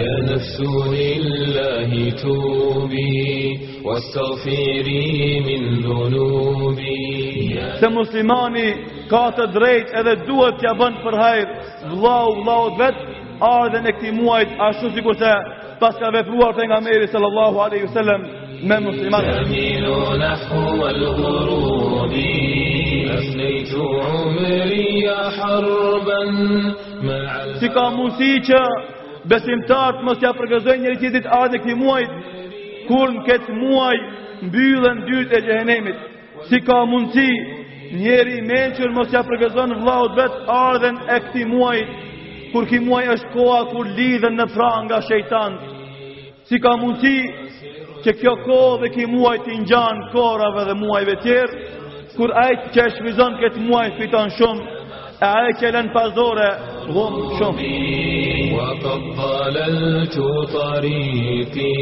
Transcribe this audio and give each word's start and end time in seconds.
يا 0.00 0.34
نفس 0.34 0.60
لله 0.90 2.10
توبي 2.22 3.58
واستغفري 3.84 5.40
من 5.46 5.60
ذنوبي 5.88 7.10
Se 7.80 7.88
muslimani 7.88 8.66
ka 9.10 9.22
të 9.36 9.46
drejt 9.56 9.92
edhe 10.00 10.14
duhet 10.28 10.58
t'ja 10.60 10.72
bën 10.80 10.94
për 11.04 11.16
hajr 11.22 11.48
vllau 11.92 12.30
vllaut 12.40 12.74
vet 12.80 12.98
ardhen 13.50 13.86
e 13.90 13.94
këtij 13.96 14.12
muajit 14.20 14.50
ashtu 14.68 14.86
sikur 14.96 15.14
se 15.22 15.32
pas 15.80 15.94
ka 16.00 16.08
vepruar 16.16 16.52
pejgamberi 16.60 17.06
sallallahu 17.14 17.56
alaihi 17.66 17.84
wasallam 17.88 18.20
me 18.68 18.76
musliman 18.86 19.24
nahwa 20.24 20.86
al-ghurub 20.96 22.12
afnaytu 23.18 23.80
umri 24.20 24.86
ya 25.08 25.20
harban 25.38 26.30
ma'a 27.08 27.42
Si 27.60 27.66
ka 27.76 27.84
mundësi 27.96 28.34
që 28.48 28.62
besimtarët 29.28 30.00
mos 30.06 30.20
ja 30.24 30.32
përgëzojnë 30.36 30.84
njëri 30.84 31.00
tjetrit 31.00 31.26
ardhi 31.36 31.58
këtij 31.60 31.76
muaji 31.76 32.06
kur 32.88 33.10
në 33.14 33.24
kët 33.26 33.48
muaj 33.54 33.96
mbyllen 34.46 35.02
dytë 35.08 35.36
e 35.38 35.40
xhenemit 35.48 35.98
si 36.48 36.60
ka 36.68 36.78
mundsi 36.88 37.26
njëri 38.00 38.38
i 38.40 38.46
mençur 38.48 38.94
mos 38.96 39.12
ja 39.12 39.20
përgëzon 39.28 39.74
vllahut 39.82 40.16
vet 40.16 40.38
ardhen 40.56 40.96
e 41.14 41.18
këtij 41.26 41.44
muaji 41.52 41.84
kur 42.52 42.66
ky 42.70 42.80
muaj 42.86 43.04
është 43.16 43.32
koha 43.36 43.60
kur 43.74 43.92
lidhen 43.98 44.40
në 44.40 44.48
fra 44.54 44.72
nga 44.88 45.00
shejtan 45.08 45.58
si 46.48 46.58
ka 46.60 46.72
mundsi 46.80 47.16
që 48.04 48.16
kjo 48.20 48.32
kohë 48.46 48.80
dhe 48.82 48.88
ky 48.96 49.04
muaj 49.06 49.36
të 49.44 49.58
ngjan 49.60 49.98
korave 50.14 50.64
dhe 50.70 50.74
muajve 50.82 51.18
tjerë 51.22 51.58
kur 52.16 52.32
ai 52.44 52.54
që 52.74 52.88
shfizon 52.96 53.36
kët 53.42 53.60
muaj 53.68 53.88
fiton 53.98 54.30
shumë 54.38 54.79
e 55.24 55.26
ajo 55.36 55.50
që 55.60 55.68
lën 55.74 55.88
pazore 55.92 56.46
vum 56.96 57.16
shumë 57.36 58.04
wa 58.56 58.68
tadallatu 58.84 60.24
tariqi 60.56 61.72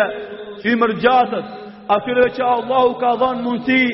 imër 0.73 0.93
atyreve 1.95 2.31
që 2.39 2.43
Allah 2.57 2.83
u 2.93 2.95
ka 3.03 3.11
dhonë 3.21 3.41
mundësi 3.45 3.85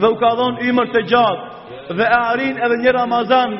dhe 0.00 0.06
u 0.14 0.16
ka 0.22 0.30
dhonë 0.38 0.62
imër 0.70 0.88
të 0.94 1.00
gjatë 1.10 1.96
dhe 1.98 2.04
e 2.06 2.14
arin 2.22 2.56
edhe 2.66 2.76
një 2.84 2.90
Ramazan 3.00 3.50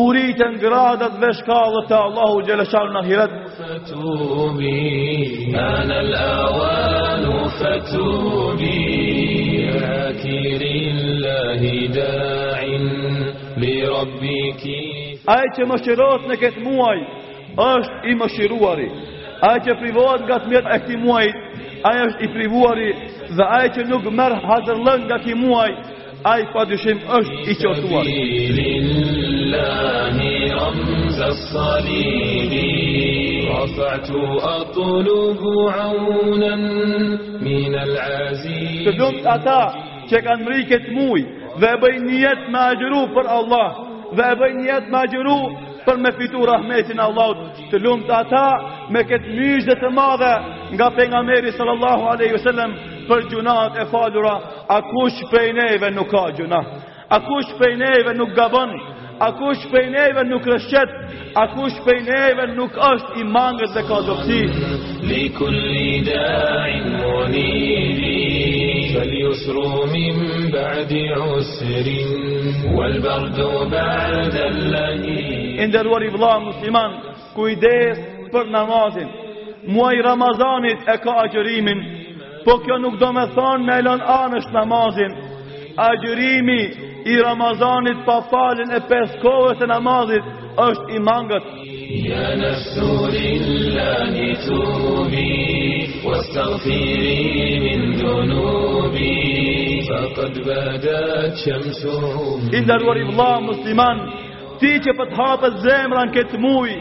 uritën 0.00 0.56
gradat 0.60 1.18
dhe 1.20 1.30
shkallët 1.40 1.90
e 1.92 1.98
Allahu 1.98 2.40
Gjeleshanu 2.48 2.94
në 2.94 3.00
ahiret. 3.02 3.32
Fëtumi, 3.58 5.08
anë 5.62 5.98
al-awanu, 6.04 7.36
akirin 9.92 10.98
lahi 11.24 11.78
da'in, 11.96 12.88
li 13.60 13.74
rabbi 13.84 14.44
ki. 14.62 14.78
që 15.56 15.62
më 15.70 15.76
shirot 15.84 16.22
në 16.28 16.34
këtë 16.40 16.62
muaj, 16.64 16.98
është 17.72 18.10
i 18.10 18.12
më 18.20 18.26
shiruari. 18.36 18.88
Ajë 19.48 19.60
që 19.64 19.72
privohet 19.80 20.20
nga 20.26 20.36
të 20.42 20.48
mjetë 20.50 20.68
e 20.70 20.76
këti 20.82 20.96
muaj, 21.04 21.26
ajë 21.88 22.02
është 22.08 22.22
i 22.24 22.28
privuari, 22.34 22.88
dhe 23.36 23.44
ajë 23.58 23.68
që 23.74 23.82
nuk 23.90 24.04
merë 24.20 24.38
hazër 24.46 24.78
lën 24.86 25.00
nga 25.08 25.16
këti 25.18 25.34
muaj, 25.42 25.72
ai 26.24 26.42
padyshim 26.54 26.98
është 27.18 27.50
i 27.50 27.54
qortuar 27.60 28.06
لله 29.54 30.16
رمز 30.64 31.18
الصليب 31.34 32.52
رفعت 33.54 34.10
أطلب 34.60 35.40
عونا 35.78 36.56
من 37.48 37.74
العزيز 37.86 38.82
تدوم 38.94 39.14
أتا 39.26 39.62
شك 40.10 40.26
أمري 40.36 40.62
كتموي 40.70 41.22
ذابي 41.60 41.98
نيات 42.08 42.42
ما 42.54 42.66
جرو 42.80 43.02
فر 43.14 43.26
الله 43.40 43.68
ذابي 44.18 44.52
نيات 44.60 44.84
ما 44.94 45.02
جرو 45.12 45.38
për 45.88 45.96
me 46.04 46.12
fitu 46.18 46.46
rahmetin 46.46 46.98
Allahut, 47.00 47.40
të 47.70 47.76
lumt 47.84 48.06
ata 48.20 48.44
me 48.94 49.00
këtë 49.08 49.32
mjështë 49.36 49.74
të 49.80 49.88
madhe 49.96 50.32
nga 50.74 50.86
pejgamberi 50.98 51.50
sallallahu 51.58 52.04
aleyhi 52.12 52.38
sallam 52.44 52.70
për 53.08 53.24
gjunat 53.30 53.72
e 53.82 53.88
falura, 53.94 54.34
a 54.76 54.78
kush 54.92 55.18
prej 55.32 55.48
neve 55.58 55.90
nuk 55.96 56.06
ka 56.12 56.24
gjunat, 56.36 56.66
a 57.16 57.18
kush 57.28 57.50
prej 57.58 57.74
neve 57.82 58.14
nuk 58.20 58.30
gabon, 58.38 58.70
a 59.26 59.28
ku 59.38 59.48
për 59.72 60.24
nuk 60.30 60.46
rëshqet, 60.50 60.90
a 61.38 61.42
ku 61.54 61.66
për 61.86 62.54
nuk 62.58 62.74
është 62.74 63.20
i 63.20 63.24
mangët 63.24 63.74
dhe 63.76 63.82
ka 63.88 63.98
dopsi. 64.06 64.40
Li 65.08 65.22
kulli 65.38 66.02
da 66.06 66.66
imoni 66.74 67.46
min 69.92 70.50
ba'di 70.54 71.04
usrin, 71.36 72.12
wal 72.76 72.94
bardu 73.04 73.48
ba'da 73.70 74.44
lani. 74.72 75.60
i 76.06 76.10
vla 76.16 76.38
musliman, 76.40 76.90
kujdes 77.34 77.98
për 78.32 78.44
namazin, 78.50 79.08
muaj 79.66 79.96
Ramazanit 80.02 80.80
e 80.88 80.96
ka 80.98 81.12
agjërimin, 81.24 81.78
po 82.44 82.58
kjo 82.58 82.78
nuk 82.78 82.98
do 83.00 83.12
me 83.12 83.24
thonë 83.34 83.64
me 83.66 83.78
lën 83.86 84.02
anësht 84.02 84.50
namazin, 84.52 85.30
agjërimi 85.76 86.62
i 87.04 87.16
Ramazanit 87.22 87.96
pa 88.06 88.22
falin 88.30 88.70
e 88.76 88.80
pes 88.88 89.14
kohës 89.24 89.62
e 89.62 89.66
namazit 89.70 90.24
është 90.68 90.88
i 90.96 90.98
mangët. 91.08 91.46
Ja 92.10 92.28
nështurin 92.42 93.46
la 93.76 93.92
një 94.14 94.28
tërëmi, 94.44 95.42
që 96.02 96.18
stafirimin 96.28 97.84
dërënëmi, 98.02 99.10
fa 99.88 100.00
qëtë 100.16 100.44
bëda 100.46 101.00
qëmësërëmi. 101.42 102.54
I 102.58 102.64
ndërruarim 102.64 103.12
musliman, 103.48 104.04
ti 104.60 104.72
që 104.84 104.96
pët 105.00 105.14
po 105.16 105.28
hapët 105.28 105.62
zemran 105.66 106.12
këtë 106.16 106.40
mui, 106.44 106.74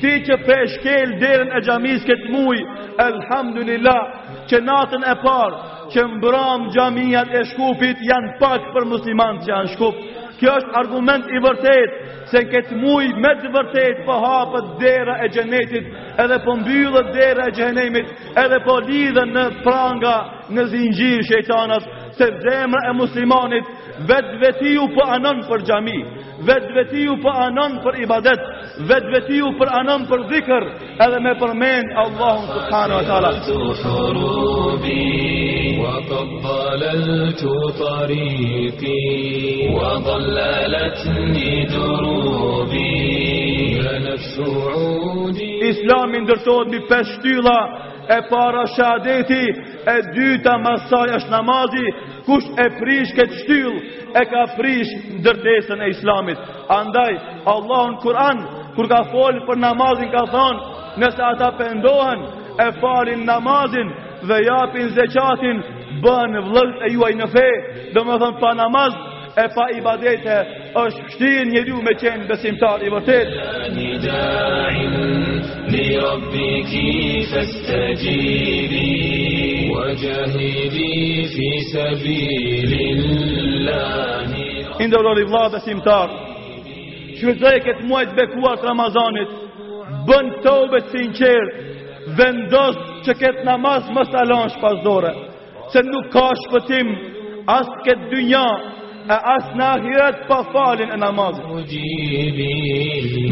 ti 0.00 0.12
që 0.26 0.34
pëshkel 0.46 1.16
dërën 1.22 1.50
e 1.56 1.58
gjamis 1.66 2.02
këtë 2.08 2.34
muj 2.34 2.58
edhhamdunila 3.08 3.98
që 4.50 4.58
natën 4.60 5.02
e 5.12 5.14
parë, 5.24 5.58
që 5.92 6.04
mbram 6.16 6.68
gjamiat 6.74 7.32
e 7.40 7.44
shkupit 7.52 8.00
janë 8.08 8.34
pak 8.40 8.70
për 8.74 8.86
muslimant 8.92 9.44
që 9.44 9.50
janë 9.52 9.72
shkup. 9.76 10.02
Kjo 10.34 10.50
është 10.58 10.74
argument 10.76 11.28
i 11.30 11.38
vërtet, 11.44 11.92
se 12.28 12.40
në 12.42 12.48
këtë 12.50 12.78
muj 12.80 13.04
me 13.22 13.30
të 13.38 13.52
vërtet 13.54 14.00
për 14.00 14.06
po 14.08 14.16
hapët 14.24 14.72
dera 14.80 15.14
e 15.22 15.28
gjenetit, 15.30 15.86
edhe 16.18 16.40
për 16.40 16.42
po 16.48 16.56
mbyllët 16.58 17.12
dera 17.14 17.44
e 17.48 17.52
gjenemit, 17.54 18.08
edhe 18.34 18.58
për 18.58 18.64
po 18.66 18.74
lidhën 18.88 19.30
në 19.36 19.44
pranga 19.62 20.16
në 20.56 20.64
zingjirë 20.72 21.28
shetanat, 21.30 21.86
se 22.18 22.26
zemrë 22.42 22.90
e 22.90 22.96
muslimanit 22.98 23.70
vetë 24.10 24.40
veti 24.42 24.74
ju 24.74 24.88
për 24.96 25.14
anon 25.20 25.44
për 25.48 25.62
gjami, 25.70 26.00
vetë 26.50 26.74
veti 26.80 27.06
ju 27.06 27.14
për 27.22 27.38
anon 27.46 27.78
për 27.84 28.00
ibadet, 28.04 28.42
vetë 28.90 29.14
veti 29.14 29.38
ju 29.38 29.54
për 29.60 29.70
anon 29.80 30.06
për 30.10 30.26
zikër, 30.34 30.66
edhe 31.06 31.22
me 31.28 31.38
përmenë 31.40 31.94
Allahum 32.06 32.46
Sëtëhanë 32.56 33.00
Vëtëhala. 33.02 33.32
Sëtëhanë 33.40 34.14
Vëtëhala. 34.18 35.52
وقبلت 35.84 37.42
طريقي 37.80 39.24
وضللتني 39.76 41.52
دروبي 41.72 43.14
Islam 45.74 46.10
i 46.14 46.20
ndërtohet 46.24 46.68
mbi 46.68 46.78
pesë 46.90 47.14
shtylla, 47.16 47.54
e 48.14 48.18
para 48.30 48.62
shahadeti, 48.74 49.38
e 49.92 49.94
dyta 50.16 50.54
masaj 50.64 51.14
është 51.18 51.32
namazi, 51.34 51.82
kush 52.26 52.46
e 52.64 52.66
prish 52.78 53.14
këtë 53.18 53.38
shtyllë 53.40 54.12
e 54.20 54.24
ka 54.32 54.42
prish 54.58 54.92
ndërtesën 55.24 55.82
e 55.86 55.90
Islamit. 55.94 56.38
Andaj 56.78 57.12
Allah 57.56 57.84
në 57.92 57.98
Kur'an 58.06 58.44
kur 58.78 58.90
ka 58.92 59.02
fol 59.12 59.40
për 59.48 59.60
namazin 59.66 60.12
ka 60.16 60.24
thonë, 60.34 60.60
nëse 61.04 61.24
ata 61.32 61.50
pendohen 61.58 62.20
e 62.66 62.70
falin 62.80 63.24
namazin, 63.32 63.88
dhe 64.28 64.38
japin 64.50 64.86
zeqatin, 64.98 65.56
bën 66.04 66.36
vlëgët 66.48 66.82
e 66.86 66.90
juaj 66.94 67.14
në 67.18 67.26
fej, 67.34 67.54
dhe 67.94 68.02
më 68.06 68.14
thënë 68.20 68.40
pa 68.42 68.50
namaz, 68.60 68.92
e 69.44 69.46
pa 69.54 69.64
ibadete, 69.74 70.36
është 70.84 71.02
pështin 71.08 71.48
një 71.54 71.62
du 71.68 71.76
me 71.82 71.94
qenë 72.02 72.28
besimtar 72.30 72.82
i 72.86 72.90
vërtet. 72.94 73.28
Indërori 84.84 85.24
vla 85.30 85.44
besimtar, 85.56 86.08
që 87.18 87.34
dhe 87.42 87.52
këtë 87.66 87.86
muajt 87.88 88.14
bekuat 88.18 88.64
Ramazanit, 88.68 89.34
bën 90.08 90.32
të 90.42 90.54
ube 90.64 90.80
sinqerë, 90.92 91.50
vendosë 92.18 92.93
që 93.04 93.14
ketë 93.20 93.42
namaz 93.46 93.88
më 93.94 94.02
salonsh 94.12 94.54
pasdore, 94.62 95.10
se 95.72 95.82
nuk 95.90 96.06
ka 96.14 96.26
shpëtim 96.44 96.92
asë 97.54 97.76
këtë 97.86 98.06
dy 98.12 98.20
një, 98.30 98.46
e 99.04 99.16
asë 99.34 99.56
në 99.58 99.66
ahiret 99.76 100.22
pa 100.28 100.38
falin 100.52 100.92
e 100.94 100.98
namaz. 101.02 101.36
Mujibi, 101.50 102.48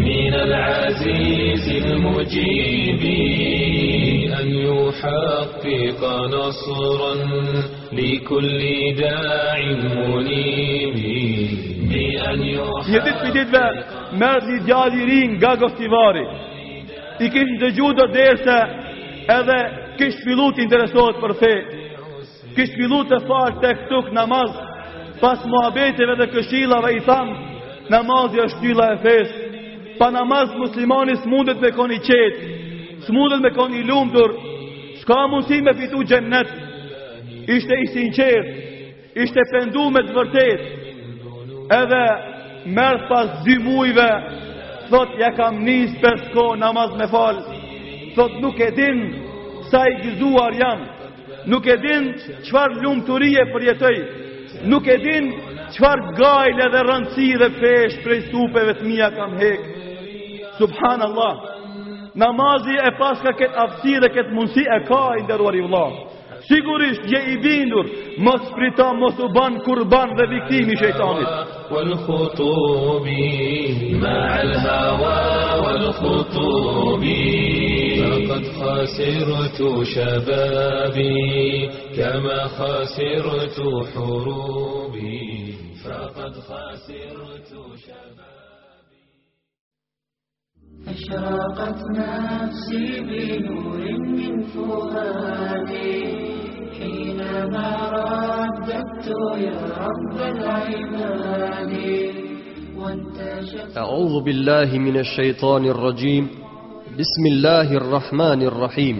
min 0.04 0.36
al-azizi, 0.42 1.78
mujibi, 2.04 3.16
an 4.38 4.50
ju 4.58 4.76
haqqika 5.00 6.12
nasëran, 6.34 7.24
li 7.96 8.10
kulli 8.28 8.92
da'in 9.00 9.82
munibi, 9.96 11.16
bi 11.92 12.04
an 12.28 12.44
ju 12.52 12.68
haqqika 12.68 13.08
nasëran, 13.08 13.26
li 13.26 13.42
kulli 13.48 13.52
da'in 13.58 13.62
munibi, 13.98 14.00
Merë 14.12 14.42
një 14.44 14.56
djali 14.66 15.04
rinë 15.08 15.36
nga 15.38 15.54
gëftivari 15.60 16.22
I 17.24 17.28
kishë 17.32 17.54
dëgju 17.62 17.86
dhe 17.96 18.06
dhe 18.12 18.24
edhe 19.38 19.60
kish 19.98 20.18
fillu 20.26 20.48
interesohet 20.64 21.18
për 21.24 21.32
fe 21.42 21.50
kish 22.56 22.72
fillu 22.76 23.02
të 23.10 23.18
falë 23.28 23.60
të 23.62 23.70
këtuk 23.82 24.10
namaz 24.16 24.52
pas 25.22 25.44
muhabeteve 25.52 26.16
dhe 26.20 26.26
dhe 26.34 26.92
i 26.98 27.02
tham 27.10 27.28
namazi 27.96 28.38
është 28.46 28.60
tila 28.64 28.86
e 28.94 28.98
fes 29.04 29.28
pa 30.00 30.10
namaz 30.18 30.48
muslimani 30.62 31.14
smundet 31.24 31.60
me 31.64 31.70
koni 31.78 31.98
qet 32.08 32.34
smundet 33.06 33.40
me 33.44 33.50
koni 33.58 33.80
lumtur 33.90 34.30
s'ka 35.02 35.18
mundësi 35.32 35.62
me 35.62 35.74
fitu 35.80 36.02
gjennet 36.10 36.48
ishte 37.56 37.74
i 37.84 37.90
sinqer 37.94 38.42
ishte 39.24 39.40
pendu 39.54 39.88
me 39.94 40.00
të 40.06 40.12
vërtet 40.18 40.60
edhe 41.80 42.04
mërë 42.76 43.08
pas 43.10 43.28
dy 43.46 43.58
mujve 43.66 44.10
thot 44.90 45.10
ja 45.24 45.30
kam 45.38 45.62
njës 45.66 45.98
për 46.02 46.16
s'ko 46.26 46.46
namaz 46.64 46.92
me 47.00 47.06
falë 47.16 47.51
thot 48.14 48.32
nuk 48.40 48.58
e 48.60 48.70
din 48.74 48.98
sa 49.70 49.80
i 49.86 49.92
gjizuar 50.02 50.52
jam 50.60 50.78
nuk 51.50 51.66
e 51.66 51.76
din 51.84 52.04
qëfar 52.44 52.76
lumë 52.82 53.06
të 53.06 53.18
rije 53.22 53.44
për 53.52 53.66
jetoj 53.68 53.96
nuk 54.74 54.86
e 54.86 54.96
din 55.06 55.32
qëfar 55.74 56.04
gajle 56.20 56.66
dhe 56.74 56.84
rëndësi 56.88 57.28
dhe 57.42 57.48
pesh 57.60 57.96
prej 58.04 58.20
supeve 58.32 58.74
të 58.78 58.84
mija 58.90 59.10
kam 59.16 59.36
hek 59.40 59.60
subhan 60.60 61.00
Allah 61.08 61.34
namazi 62.24 62.74
e 62.86 62.90
paska 63.00 63.32
këtë 63.40 63.58
aftësi 63.66 64.00
dhe 64.04 64.12
këtë 64.16 64.36
mundësi 64.38 64.66
e 64.78 64.82
ka 64.88 65.04
i 65.18 65.24
ndërruar 65.26 65.56
i 65.60 65.64
vla 65.68 65.86
sigurisht 66.48 67.04
je 67.12 67.20
i 67.32 67.36
bindur 67.44 67.86
mos 68.26 68.48
prita 68.56 68.88
mos 68.98 69.18
u 69.24 69.28
ban 69.36 69.60
kur 69.64 69.84
ban 69.92 70.10
dhe 70.18 70.26
viktimi 70.34 70.76
shejtanit. 70.76 71.28
wal 71.72 71.92
khutubi 72.06 73.32
ma 74.02 74.18
al 74.42 74.52
hawa 74.64 75.18
wal 75.64 75.86
khutubi 76.00 77.90
لقد 78.02 78.42
خسرت 78.58 79.58
شبابي 79.84 81.70
كما 81.96 82.38
خسرت 82.58 83.56
حروبي 83.94 85.54
فقد 85.84 86.32
خسرت 86.34 87.50
شبابي 87.84 89.08
أشرقت 90.88 91.80
نفسي 91.98 93.00
بنور 93.00 93.92
من 94.00 94.42
فؤادي 94.42 96.04
حينما 96.78 97.66
رددت 97.94 99.06
يا 99.38 99.60
رب 99.84 100.16
العباد 100.18 101.86
وانتشت 102.76 103.76
أعوذ 103.78 104.20
بالله 104.24 104.78
من 104.78 104.96
الشيطان 104.98 105.64
الرجيم 105.64 106.41
Bismillahirrahmanirrahim 106.96 108.98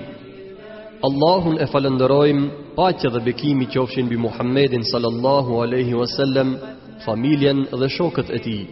Allahun 1.05 1.57
e 1.61 1.67
falenderojm 1.73 2.39
Paqe 2.77 3.09
dhe 3.13 3.21
bekimi 3.27 3.67
qofshin 3.75 4.07
mbi 4.09 4.17
Muhammedin 4.17 4.83
sallallahu 4.83 5.61
alaihi 5.65 5.95
wasallam, 6.03 6.49
familjen 7.05 7.59
dhe 7.81 7.89
shokët 7.97 8.29
e 8.33 8.39
tij. 8.47 8.63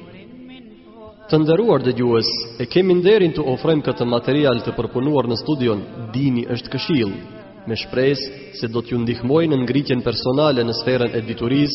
Të 1.29 1.37
nderuar 1.43 1.85
dëgjues, 1.85 2.31
e 2.65 2.65
kemi 2.73 2.97
nderin 3.03 3.37
të 3.37 3.45
ofrojmë 3.53 3.85
këtë 3.93 4.05
material 4.09 4.65
të 4.65 4.73
përpunuar 4.79 5.29
në 5.29 5.37
studion 5.45 5.81
Dini 6.17 6.47
është 6.57 6.69
këshill, 6.79 7.13
me 7.69 7.75
shpresë 7.77 8.33
se 8.57 8.73
do 8.73 8.81
t'ju 8.83 8.97
ndihmojë 9.05 9.51
në 9.53 9.57
ngritjen 9.67 10.01
personale 10.01 10.65
në 10.65 10.73
sferën 10.81 11.13
e 11.13 11.21
dituris 11.29 11.73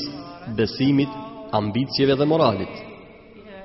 besimit, 0.58 1.12
ambicieve 1.54 2.18
dhe 2.18 2.26
moralit. 2.26 2.95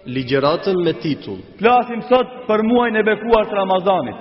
ligjëratën 0.06 0.80
me 0.84 0.92
titull 1.02 1.40
Flasim 1.58 2.00
sot 2.08 2.28
për 2.48 2.62
muajin 2.66 2.96
e 2.96 3.02
bekuar 3.04 3.48
të 3.50 3.54
Ramazanit. 3.54 4.16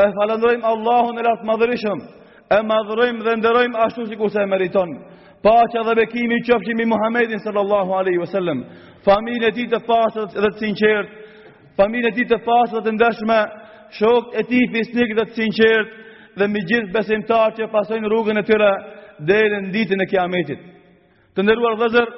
e 0.00 0.08
falëndrojmë 0.16 0.66
Allahun 0.72 1.18
e 1.20 1.24
lasë 1.26 1.46
madhërishëm, 1.48 2.02
e 2.56 2.58
madhërojmë 2.72 3.24
dhe 3.26 3.32
ndërojmë 3.40 3.80
ashtu 3.86 4.04
si 4.06 4.16
kurse 4.20 4.42
e 4.44 4.50
meriton. 4.52 4.90
Pa 5.44 5.54
që 5.72 5.82
dhe 5.86 5.94
bekimi 6.00 6.38
qëpshimi 6.46 6.84
Muhammedin 6.92 7.40
sallallahu 7.46 7.94
aleyhi 8.00 8.20
vësallem, 8.24 8.60
familje 9.06 9.50
ti 9.58 9.66
të 9.72 9.80
pasët 9.86 10.36
dhe 10.42 10.50
të 10.50 10.58
sinqert, 10.62 11.10
familje 11.78 12.12
ti 12.18 12.26
të 12.30 12.38
pasët 12.46 12.78
dhe 12.78 12.84
të 12.90 12.94
ndeshme, 12.98 13.40
shok 13.98 14.32
e 14.38 14.42
ti 14.50 14.60
fisnik 14.74 15.16
dhe 15.18 15.26
të 15.30 15.36
sinqert, 15.40 15.90
dhe 16.38 16.46
mi 16.52 16.62
gjithë 16.70 16.94
besimtar 16.94 17.54
që 17.58 17.70
pasojnë 17.74 18.10
rrugën 18.12 18.38
e 18.38 18.46
tyre 18.46 18.72
dhe 19.26 19.40
në 19.56 19.72
ditën 19.74 20.02
e 20.04 20.08
kiametit. 20.10 20.60
Të 21.34 21.40
ndëruar 21.42 21.78
dhezër, 21.82 22.08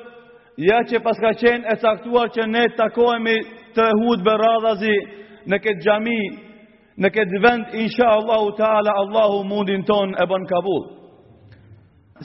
ja 0.68 0.80
që 0.88 1.00
paska 1.04 1.32
qenë 1.42 1.70
e 1.72 1.78
caktuar 1.80 2.28
që 2.34 2.46
ne 2.48 2.66
takohemi 2.76 3.36
të 3.76 3.86
hudë 4.00 4.26
bërradhazi 4.26 4.96
në 5.48 5.60
këtë 5.64 5.84
gjami 5.84 6.18
në 6.98 7.10
këtë 7.14 7.40
vend, 7.42 7.74
insha 7.82 8.08
Allahu 8.16 8.54
ta'ala, 8.58 8.94
Allahu 9.02 9.44
mundin 9.46 9.84
ton 9.86 10.14
e 10.18 10.26
bën 10.26 10.46
kabull. 10.48 10.84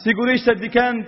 Sigurisht 0.02 0.48
e 0.52 0.56
dikend 0.60 1.06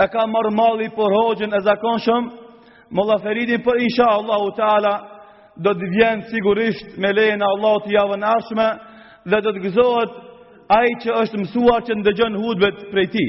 e 0.00 0.06
ka 0.08 0.26
marrë 0.30 0.52
malli 0.54 0.88
për 0.94 1.16
hoqën 1.16 1.56
e 1.56 1.62
zakonshëm, 1.66 2.28
shumë, 2.28 2.84
më 2.90 3.04
laferidin 3.08 3.62
për 3.64 3.64
po 3.64 3.76
insha 3.82 4.06
Allahu 4.18 4.52
ta'ala, 4.56 4.92
do 5.60 5.72
të 5.76 5.86
vjenë 5.92 6.28
sigurisht 6.30 6.96
me 6.98 7.10
lejën 7.12 7.42
Allahu 7.44 7.82
të 7.84 7.94
javën 7.96 8.24
arshme, 8.34 8.68
dhe 9.30 9.40
do 9.44 9.52
të 9.52 9.62
gëzohet 9.64 10.12
ai 10.72 10.96
që 11.02 11.14
është 11.24 11.38
mësuar 11.40 11.82
që 11.86 11.96
ndëgjon 12.00 12.38
hudbet 12.42 12.78
për 12.90 13.00
e 13.02 13.06
ti. 13.12 13.26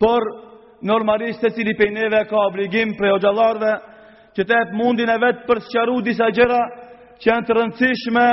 Por, 0.00 0.22
normalisht 0.82 1.40
secili 1.40 1.72
cili 1.72 1.78
pejneve 1.78 2.24
ka 2.28 2.42
obligim 2.48 2.94
për 2.98 3.08
e 3.08 3.12
hoqalarve, 3.14 3.72
që 4.36 4.44
të 4.44 4.58
e 4.58 4.76
mundin 4.76 5.08
e 5.10 5.16
vetë 5.22 5.46
për 5.48 5.60
të 5.60 5.72
qaru 5.74 6.00
disa 6.06 6.30
gjera, 6.34 6.62
që 7.20 7.30
janë 7.30 7.46
të 7.46 7.56
rëndësishme 7.58 8.26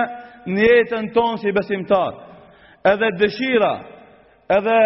në 0.51 0.68
jetën 0.80 1.10
tonë 1.16 1.39
si 1.44 1.51
besimtar. 1.54 2.16
Edhe 2.88 3.10
dëshira, 3.20 3.74
edhe 4.58 4.77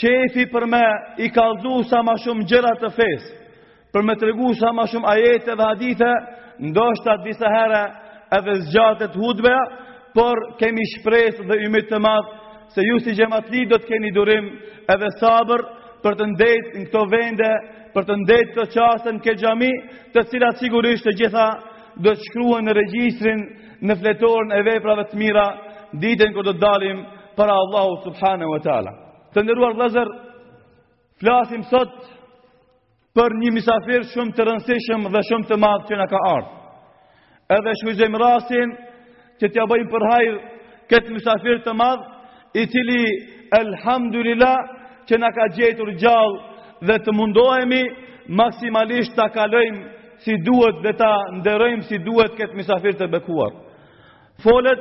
qefi 0.00 0.46
për 0.52 0.66
me 0.68 0.82
i 1.24 1.30
kaldu 1.32 1.80
sa 1.88 2.02
ma 2.04 2.16
shumë 2.20 2.46
gjërat 2.50 2.82
të 2.82 2.90
fesë, 2.96 3.34
për 3.94 4.04
me 4.04 4.16
të 4.18 4.30
regu 4.30 4.50
sa 4.58 4.72
ma 4.74 4.86
shumë 4.90 5.12
ajete 5.14 5.54
dhe 5.56 5.68
hadithë, 5.70 6.10
ndoshta 6.74 7.18
disa 7.24 7.50
herë 7.54 7.84
edhe 8.36 8.58
zgjatët 8.66 9.16
hudbe, 9.20 9.54
por 10.16 10.40
kemi 10.60 10.84
shpresë 10.96 11.44
dhe 11.46 11.58
ymit 11.68 11.90
të 11.90 12.00
madhë, 12.00 12.28
se 12.72 12.82
ju 12.88 12.98
si 13.04 13.14
gjemat 13.14 13.48
li 13.52 13.66
do 13.70 13.78
të 13.78 13.86
keni 13.88 14.10
durim 14.16 14.48
edhe 14.90 15.10
sabër 15.20 15.62
për 16.02 16.16
të 16.18 16.26
ndetë 16.32 16.72
në 16.80 16.84
këto 16.88 17.02
vende, 17.12 17.50
për 17.94 18.04
të 18.08 18.16
ndetë 18.22 18.54
të 18.56 18.64
qasën 18.74 19.20
ke 19.24 19.34
gjami, 19.40 19.70
të 20.12 20.26
cilat 20.32 20.58
sigurisht 20.60 21.06
të 21.06 21.14
gjitha 21.20 21.46
do 21.96 22.12
të 22.12 22.26
shkruhen 22.26 22.66
në 22.68 22.74
regjistrin 22.76 23.40
në 23.84 23.96
fletorën 24.00 24.52
e 24.56 24.62
veprave 24.66 25.04
të 25.10 25.18
mira 25.20 25.44
ditën 26.00 26.32
kur 26.34 26.44
do 26.46 26.54
të 26.56 26.60
dalim 26.62 27.04
para 27.36 27.54
Allahut 27.60 28.04
subhanahu 28.08 28.54
wa 28.54 28.60
taala. 28.64 28.92
Të 29.34 29.42
nderuar 29.44 29.74
vëllezër, 29.76 30.08
flasim 31.20 31.62
sot 31.70 31.96
për 33.16 33.34
një 33.40 33.50
misafir 33.56 34.04
shumë 34.12 34.34
të 34.36 34.46
rëndësishëm 34.48 35.06
dhe 35.12 35.22
shumë 35.30 35.48
të 35.50 35.58
madh 35.60 35.86
që 35.88 35.98
na 36.02 36.06
ka 36.10 36.20
ardhur. 36.34 36.52
Edhe 37.56 37.72
shujzojm 37.82 38.16
rastin 38.20 38.72
që 39.40 39.48
t'ja 39.50 39.66
bëjmë 39.70 39.90
për 39.92 40.04
hajr 40.10 40.38
këtë 40.90 41.14
misafir 41.14 41.60
të 41.64 41.74
madh 41.78 42.56
i 42.56 42.66
cili 42.72 43.02
elhamdulillah 43.60 44.56
që 45.06 45.20
na 45.22 45.30
ka 45.36 45.46
gjetur 45.56 45.92
gjallë 46.00 46.88
dhe 46.88 46.96
të 47.04 47.14
mundohemi 47.14 47.82
maksimalisht 48.28 49.14
ta 49.16 49.28
kalojmë 49.28 49.84
si 50.24 50.34
duhet 50.42 50.80
dhe 50.84 50.92
ta 50.98 51.12
nderojmë 51.38 51.86
si 51.88 51.98
duhet 52.02 52.34
këtë 52.40 52.56
misafir 52.58 52.96
të 52.98 53.06
bekuar. 53.12 53.65
Follet 54.42 54.80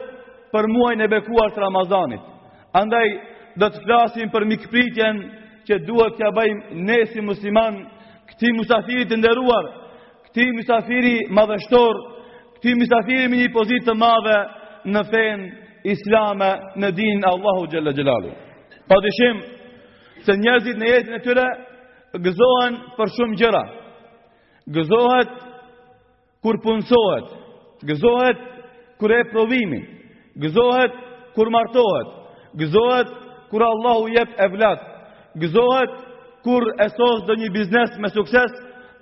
për 0.51 0.67
muajnë 0.71 1.05
e 1.07 1.11
bekuar 1.11 1.53
të 1.55 1.61
Ramazanit. 1.63 2.21
Andaj 2.75 3.05
do 3.55 3.69
të 3.71 3.83
flasim 3.85 4.31
për 4.33 4.45
mikëpritjen 4.51 5.21
që 5.67 5.77
duhet 5.87 6.17
të 6.17 6.25
jabajmë 6.25 6.79
ne 6.87 6.97
si 7.13 7.23
musliman 7.23 7.77
këti 8.31 8.51
musafirit 8.57 9.09
të 9.11 9.19
nderuar, 9.21 9.69
këti 10.27 10.47
musafiri 10.59 11.15
madhështor, 11.35 11.99
këti 12.57 12.73
musafiri 12.81 13.29
më 13.31 13.41
një 13.45 13.53
pozitë 13.55 13.87
të 13.89 13.95
madhe 14.01 14.35
në 14.91 15.03
fenë 15.11 15.77
islame 15.95 16.49
në 16.81 16.89
dinë 16.97 17.29
Allahu 17.29 17.67
Gjellë 17.71 17.93
Gjellalu. 17.95 18.33
Pa 18.89 18.99
dishim, 19.05 19.39
se 20.25 20.35
njerëzit 20.41 20.77
në 20.81 20.89
jetën 20.89 21.17
e 21.19 21.23
tyre 21.25 21.47
gëzohen 22.25 22.77
për 22.97 23.11
shumë 23.15 23.39
gjëra. 23.39 23.63
Gëzohet 24.65 25.33
kur 26.43 26.57
punësohet, 26.65 27.27
gëzohet 27.85 28.43
kër 28.99 29.11
e 29.19 29.23
provimi, 29.31 29.81
gëzohet 30.39 30.93
kër 31.35 31.49
martohet, 31.51 32.09
gëzohet 32.61 33.11
kër 33.51 33.65
Allahu 33.69 34.07
jep 34.15 34.35
e 34.41 34.47
vlat, 34.55 34.81
gëzohet 35.43 35.95
kër 36.45 36.69
e 36.85 36.87
sos 36.95 37.23
dhe 37.27 37.35
një 37.43 37.49
biznes 37.55 37.97
me 37.99 38.09
sukses, 38.13 38.51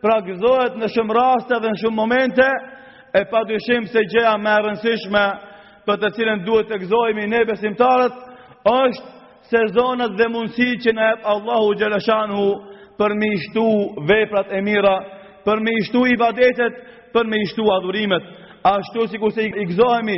pra 0.04 0.20
gëzohet 0.26 0.78
në 0.82 0.90
shumë 0.96 1.16
raste 1.18 1.62
dhe 1.64 1.72
në 1.74 1.82
shumë 1.86 1.96
momente, 2.00 2.50
e 3.14 3.22
pa 3.30 3.44
dëshim 3.48 3.86
se 3.94 4.06
gjeja 4.10 4.34
me 4.42 4.54
rënsishme 4.66 5.26
për 5.86 6.00
të 6.02 6.10
cilën 6.18 6.42
duhet 6.48 6.70
të 6.72 6.80
gëzojmi 6.84 7.28
ne 7.30 7.44
besimtarët, 7.50 8.16
është 8.66 9.12
sezonat 9.54 10.16
dhe 10.18 10.30
mundësi 10.34 10.80
që 10.84 10.94
në 10.96 11.10
jep 11.10 11.26
Allahu 11.30 11.76
Gjeleshanu 11.78 12.46
për 12.98 13.14
me 13.20 13.30
ishtu 13.38 13.66
veprat 14.10 14.50
e 14.58 14.62
mira, 14.66 14.96
për 15.46 15.60
me 15.62 15.74
ishtu 15.82 16.06
i 16.10 16.16
badetet, 16.18 16.74
për 17.14 17.28
me 17.30 17.42
ishtu 17.44 17.68
adhurimet 17.78 18.24
ashtu 18.64 19.08
si 19.12 19.20
kurse 19.20 19.44
i 19.44 19.66
gëzohemi 19.70 20.16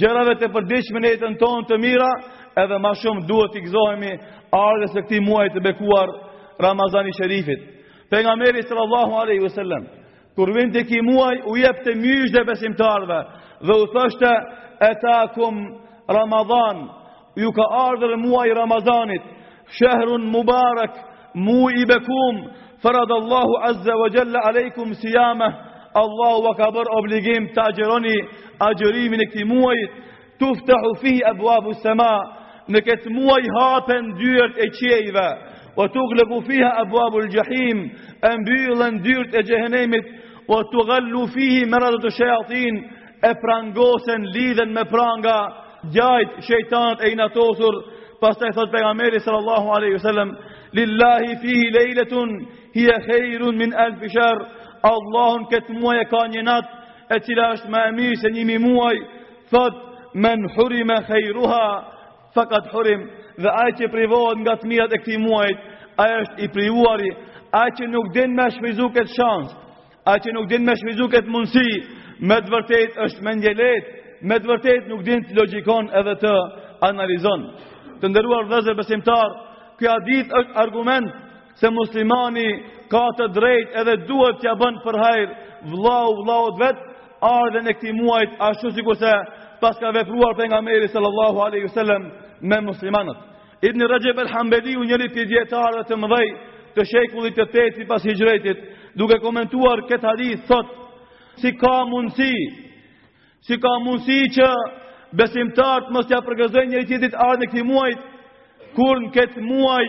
gjërave 0.00 0.34
të 0.40 0.48
përdiqme 0.54 1.00
në 1.04 1.10
jetën 1.12 1.34
tonë 1.40 1.66
të 1.68 1.76
mira, 1.82 2.08
edhe 2.56 2.78
ma 2.80 2.94
shumë 2.96 3.26
duhet 3.28 3.52
të 3.52 3.60
i 3.60 3.64
gëzohemi 3.66 4.12
ardhe 4.56 4.86
se 4.94 5.02
këti 5.04 5.18
muaj 5.24 5.48
të 5.52 5.60
bekuar 5.66 6.08
Ramazani 6.62 7.12
Sherifit. 7.18 7.60
Për 8.08 8.22
nga 8.24 8.34
meri 8.36 8.62
sallallahu 8.64 9.18
aleyhi 9.22 9.44
vësallem, 9.44 9.84
kur 10.36 10.52
vind 10.56 10.72
të 10.76 10.86
ki 10.88 11.02
muaj, 11.04 11.34
u 11.48 11.56
jep 11.60 11.82
të 11.84 11.94
myshë 12.00 12.32
dhe 12.32 12.46
besimtarve, 12.48 13.18
dhe 13.66 13.76
u 13.82 13.86
thështë 13.92 14.32
e 14.88 14.90
ta 15.02 15.18
kum 15.36 15.60
Ramazan, 16.08 16.86
ju 17.36 17.52
ka 17.52 17.68
ardhër 17.90 18.16
muaj 18.24 18.48
Ramazanit, 18.56 19.22
shëhrun 19.76 20.30
mubarak, 20.32 20.96
mu 21.34 21.68
i 21.76 21.84
bekum, 21.88 22.40
fërad 22.82 23.12
Allahu 23.12 23.60
azze 23.68 23.92
vë 24.00 24.94
si 24.96 25.12
Allahu 25.94 26.46
wa 26.46 26.54
ka 26.56 26.70
bërë 26.72 26.94
obligim 26.98 27.50
të 27.52 27.60
agjeroni 27.70 28.14
agjerimin 28.68 29.20
e 29.22 29.26
këti 29.28 29.44
muajt, 29.48 29.98
tu 30.40 30.48
ftehu 30.62 30.92
fi 31.02 31.12
e 31.20 31.32
buabu 31.36 31.74
sema, 31.82 32.10
në 32.72 32.80
këtë 32.86 33.12
muaj 33.12 33.42
hapen 33.58 34.12
dyrët 34.16 34.56
e 34.64 34.68
qejve, 34.78 35.26
o 35.76 35.88
tu 35.92 36.04
glëku 36.14 36.40
fiha 36.48 36.70
e 36.80 36.86
buabu 36.88 37.20
lë 37.26 37.32
gjahim, 37.34 37.84
e 38.24 38.30
mbyllën 38.40 39.00
dyrët 39.04 39.34
e 39.36 39.42
gjehenemit, 39.50 40.06
o 40.48 40.62
tu 40.72 40.86
gëllu 40.88 41.26
fihi 41.36 41.64
mërët 41.68 42.10
e 43.24 43.30
prangosen 43.40 44.22
lidhen 44.34 44.72
me 44.74 44.84
pranga, 44.84 45.38
gjajt 45.94 46.30
shëjtanët 46.46 47.04
e 47.06 47.12
inatosur, 47.12 47.74
pas 48.20 48.36
të 48.36 48.46
e 48.48 48.52
thotë 48.54 49.20
sallallahu 49.24 49.68
aleyhi 49.76 49.98
sallam, 49.98 50.32
lillahi 50.72 51.36
fihi 51.42 51.70
lejletun, 51.74 52.28
hi 52.74 52.84
e 52.90 52.98
khejrun 53.06 53.56
min 53.56 53.70
alfisharë, 53.74 54.61
Allahun 54.82 55.46
këtë 55.50 55.76
muaj 55.78 55.98
e 56.02 56.06
ka 56.10 56.22
një 56.30 56.42
nat 56.42 56.66
e 57.14 57.18
cila 57.26 57.50
është 57.56 57.70
më 57.70 57.80
e 57.88 57.90
mirë 57.98 58.16
se 58.22 58.30
një 58.34 58.58
muaj 58.64 58.96
thot 59.52 59.74
men 60.14 60.42
hurima 60.56 60.96
khairuha 61.06 61.64
faqad 62.34 62.66
hurim 62.72 63.06
dhe 63.38 63.50
ai 63.62 63.72
që 63.78 63.90
privohet 63.94 64.38
nga 64.42 64.56
fëmijët 64.62 64.96
e 64.96 64.98
këtij 65.04 65.18
muaji 65.22 65.54
ai 66.02 66.10
është 66.22 66.42
i 66.44 66.48
privuari 66.54 67.10
ai 67.62 67.68
që 67.78 67.88
nuk 67.94 68.10
din 68.16 68.34
më 68.38 68.46
shfryzu 68.56 68.88
këtë 68.96 69.14
shans 69.16 69.54
ai 70.10 70.18
që 70.18 70.34
nuk 70.34 70.50
din 70.50 70.64
më 70.66 70.74
shfryzu 70.80 71.06
këtë 71.14 71.30
mundsi 71.30 71.66
me 72.20 72.40
të 72.42 72.52
vërtetë 72.54 73.02
është 73.04 73.24
më 73.26 73.32
ngjelet 73.38 73.86
me 74.30 74.36
të 74.38 74.50
vërtetë 74.50 74.86
nuk 74.90 75.02
din 75.06 75.22
të 75.28 75.38
logjikon 75.38 75.90
edhe 76.00 76.14
të 76.24 76.34
analizon 76.90 77.42
të 78.02 78.10
ndëruar 78.10 78.48
vëzhgë 78.50 78.76
besimtar 78.80 79.30
ky 79.78 79.86
hadith 79.90 80.28
është 80.40 80.58
argument 80.64 81.12
se 81.60 81.70
muslimani 81.70 82.48
ka 82.92 83.02
të 83.18 83.26
drejt 83.38 83.76
edhe 83.80 83.94
duhet 84.08 84.40
t'ja 84.42 84.52
bën 84.60 84.76
për 84.84 84.98
hajr 85.04 85.28
vllau 85.72 86.10
vllau 86.18 86.50
vet 86.60 86.80
ardhen 87.24 87.64
në 87.68 87.74
këtë 87.78 87.94
muaj 88.00 88.24
ashtu 88.48 88.72
si 88.76 88.84
kurse 88.88 89.12
pas 89.62 89.78
ka 89.80 89.92
vepruar 89.96 90.34
pejgamberi 90.40 90.88
sallallahu 90.94 91.40
alaihi 91.46 91.68
wasallam 91.70 92.06
me 92.50 92.58
muslimanët 92.68 93.18
ibn 93.70 93.86
rajab 93.92 94.18
al 94.24 94.30
hanbali 94.34 94.76
u 94.80 94.84
njëri 94.90 95.08
pi 95.14 95.24
dietar 95.30 95.78
të 95.88 95.98
mëdhej 96.02 96.26
të 96.74 96.86
shekullit 96.92 97.36
të 97.38 97.46
tetë 97.54 97.88
pas 97.90 98.04
hijrëtit 98.08 98.60
duke 99.00 99.18
komentuar 99.24 99.86
këtë 99.90 100.08
hadith 100.10 100.44
thot 100.50 100.68
si 101.40 101.54
ka 101.62 101.72
mundsi 101.92 102.30
si 103.46 103.56
ka 103.64 103.72
mundësi 103.86 104.32
që 104.36 104.50
besimtartë 105.18 105.92
mos 105.94 106.06
t'ja 106.08 106.20
përgëzojnë 106.28 106.70
njëri 106.74 106.88
tjetrit 106.90 107.16
ardhe 107.28 107.46
në 107.46 107.50
këtë 107.54 107.66
muaj 107.72 107.92
kur 108.76 109.00
në 109.04 109.10
këtë 109.16 109.48
muaj 109.48 109.84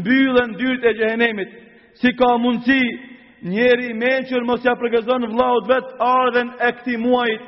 mbyllën 0.00 0.56
dyrët 0.60 0.84
e 0.92 0.96
xhenemit 1.02 1.54
si 2.00 2.12
ka 2.16 2.30
mundësi 2.38 2.82
njeri 3.48 3.92
menqër 3.96 4.44
mos 4.48 4.64
ja 4.64 4.74
përgëzën 4.80 5.26
vlaut 5.32 5.68
vetë 5.70 5.94
ardhen 6.06 6.50
e 6.60 6.70
këti 6.78 6.96
muajt, 7.00 7.42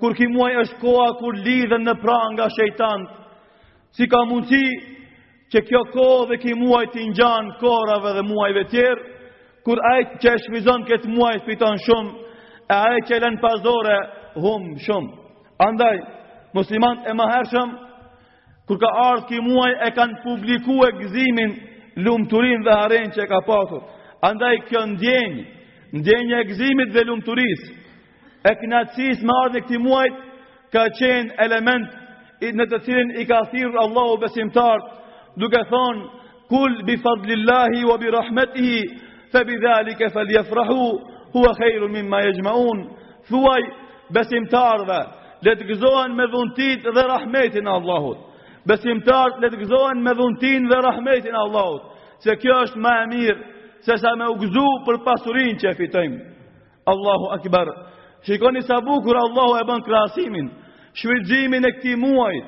kur 0.00 0.16
ki 0.16 0.26
muaj 0.32 0.52
është 0.62 0.78
koha 0.80 1.08
kur 1.20 1.36
lidhen 1.44 1.84
në 1.86 1.94
pra 2.02 2.18
nga 2.32 2.46
shejtant, 2.56 3.08
si 3.96 4.08
ka 4.08 4.22
mundësi 4.28 5.00
që 5.52 5.64
kjo 5.68 5.82
kohë 5.92 6.28
dhe 6.30 6.38
ki 6.44 6.54
muaj 6.56 6.86
të 6.94 7.06
njanë 7.10 7.56
korave 7.60 8.14
dhe 8.16 8.24
muajve 8.28 8.64
tjerë, 8.72 9.02
kur 9.62 9.78
ajtë 9.92 10.20
që 10.22 10.30
e 10.32 10.40
shvizon 10.46 10.86
këtë 10.88 11.10
muaj 11.12 11.34
të 11.40 11.46
piton 11.50 11.80
shumë, 11.84 12.12
e 12.72 12.76
ajtë 12.88 13.06
që 13.10 13.16
e 13.18 13.22
lenë 13.26 13.42
pazore 13.42 13.98
humë 14.40 14.78
shumë. 14.86 15.10
Andaj, 15.60 15.98
muslimant 16.56 17.04
e 17.06 17.12
maherëshëm, 17.18 17.76
kur 18.66 18.80
ka 18.80 18.90
ardhë 19.10 19.28
ki 19.28 19.42
muaj 19.44 19.72
e 19.86 19.90
kanë 19.98 20.18
publiku 20.24 20.80
e 20.88 20.92
gëzimin 21.02 21.52
lumëturin 21.96 22.64
dhe 22.64 22.72
haren 22.72 23.12
që 23.12 23.26
ka 23.28 23.40
pasur. 23.46 23.82
Andaj 24.22 24.56
kjo 24.70 24.84
ndjenjë, 24.94 25.44
ndjenjë 25.98 26.36
e 26.40 26.44
gzimit 26.50 26.92
dhe 26.94 27.02
lumëturis, 27.08 27.62
e 28.48 28.52
knatsis 28.60 29.20
më 29.22 29.32
ardhë 29.42 29.56
në 29.58 29.64
këti 29.64 29.78
muajt, 29.82 30.16
ka 30.72 30.86
qenë 30.98 31.34
element 31.44 31.88
në 32.42 32.64
të 32.70 32.78
cilin 32.84 33.10
i 33.20 33.24
ka 33.28 33.42
thirë 33.50 33.78
Allahu 33.84 34.16
besimtarë, 34.22 34.84
duke 35.36 35.60
thonë, 35.70 36.04
kul 36.48 36.72
bi 36.86 36.96
fadlillahi 36.98 37.84
wa 37.88 37.96
bi 37.98 38.10
rahmetihi, 38.10 38.80
fe 39.32 39.44
bi 39.44 39.56
dhali 39.62 39.94
ke 39.96 40.08
faljefrahu, 40.14 40.88
hua 41.32 41.52
khejru 41.58 41.88
min 41.88 42.08
ma 42.08 42.20
e 42.22 42.32
gjmaun, 42.34 42.86
thuaj 43.28 43.62
besimtarëve, 44.12 45.00
le 45.42 45.54
të 45.58 45.68
gëzohen 45.70 46.14
me 46.16 46.26
dhuntit 46.30 46.84
dhe 46.86 47.02
rahmetin 47.08 47.66
Allahut 47.68 48.31
besimtarët 48.68 49.40
le 49.42 49.48
të 49.50 49.58
gëzohen 49.64 50.02
me 50.02 50.12
dhuntin 50.14 50.66
dhe 50.70 50.78
rahmetin 50.84 51.34
Allahut, 51.38 51.86
se 52.22 52.36
kjo 52.38 52.54
është 52.66 52.78
ma 52.82 52.94
e 53.02 53.06
mirë, 53.14 53.40
se 53.82 53.96
sa 53.98 54.12
me 54.18 54.28
u 54.30 54.36
gëzu 54.38 54.66
për 54.86 55.00
pasurin 55.06 55.56
që 55.60 55.72
e 55.72 55.76
fitojmë. 55.80 56.18
Allahu 56.92 57.32
akbar, 57.36 57.68
shikoni 58.26 58.62
sa 58.66 58.78
bukur 58.86 59.16
Allahu 59.18 59.56
e 59.58 59.64
bën 59.66 59.82
krasimin, 59.86 60.48
shvizimin 60.98 61.64
e 61.66 61.72
këti 61.78 61.96
muajt, 61.96 62.46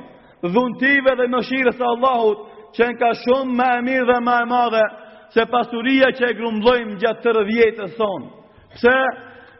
dhuntive 0.54 1.14
dhe 1.18 1.26
mëshirës 1.34 1.82
Allahut, 1.82 2.44
që 2.74 2.80
janë 2.84 2.98
ka 3.00 3.10
shumë 3.24 3.56
ma 3.58 3.68
e 3.78 3.82
mirë 3.88 4.06
dhe 4.12 4.18
ma 4.22 4.38
e 4.44 4.48
madhe, 4.50 4.84
se 5.34 5.46
pasuria 5.50 6.12
që 6.14 6.28
e 6.30 6.38
grumdojmë 6.38 6.98
gjatë 7.02 7.22
tërë 7.24 7.44
jetës 7.58 7.94
sonë. 7.98 8.28
Pse? 8.78 8.96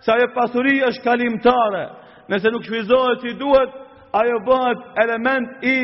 Se 0.05 0.13
ajo 0.13 0.27
pasuri 0.35 0.83
është 0.85 1.01
kalimtare, 1.03 1.85
nëse 2.29 2.51
nuk 2.53 2.67
shvizohet 2.67 3.23
si 3.25 3.33
duhet, 3.41 3.73
ajo 4.13 4.37
bëhet 4.47 4.83
element 5.07 5.47
i 5.65 5.75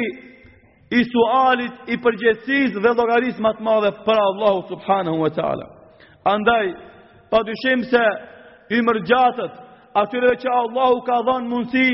i 0.90 1.00
sualit, 1.06 1.74
i 1.86 1.96
përgjësiz 2.02 2.72
dhe 2.82 2.92
logaris 2.98 3.36
më 3.38 3.52
të 3.56 3.62
madhe 3.66 3.90
për 4.06 4.18
Allahu 4.22 4.64
subhanahu 4.72 5.20
wa 5.22 5.30
ta'ala. 5.36 5.66
Andaj, 6.26 6.64
pa 7.30 7.42
dyshim 7.46 7.84
se 7.92 8.02
i 8.74 8.80
mërgjatët, 8.86 9.52
atyreve 10.02 10.40
që 10.42 10.48
Allahu 10.62 11.02
ka 11.06 11.20
dhonë 11.28 11.48
mundësi 11.50 11.92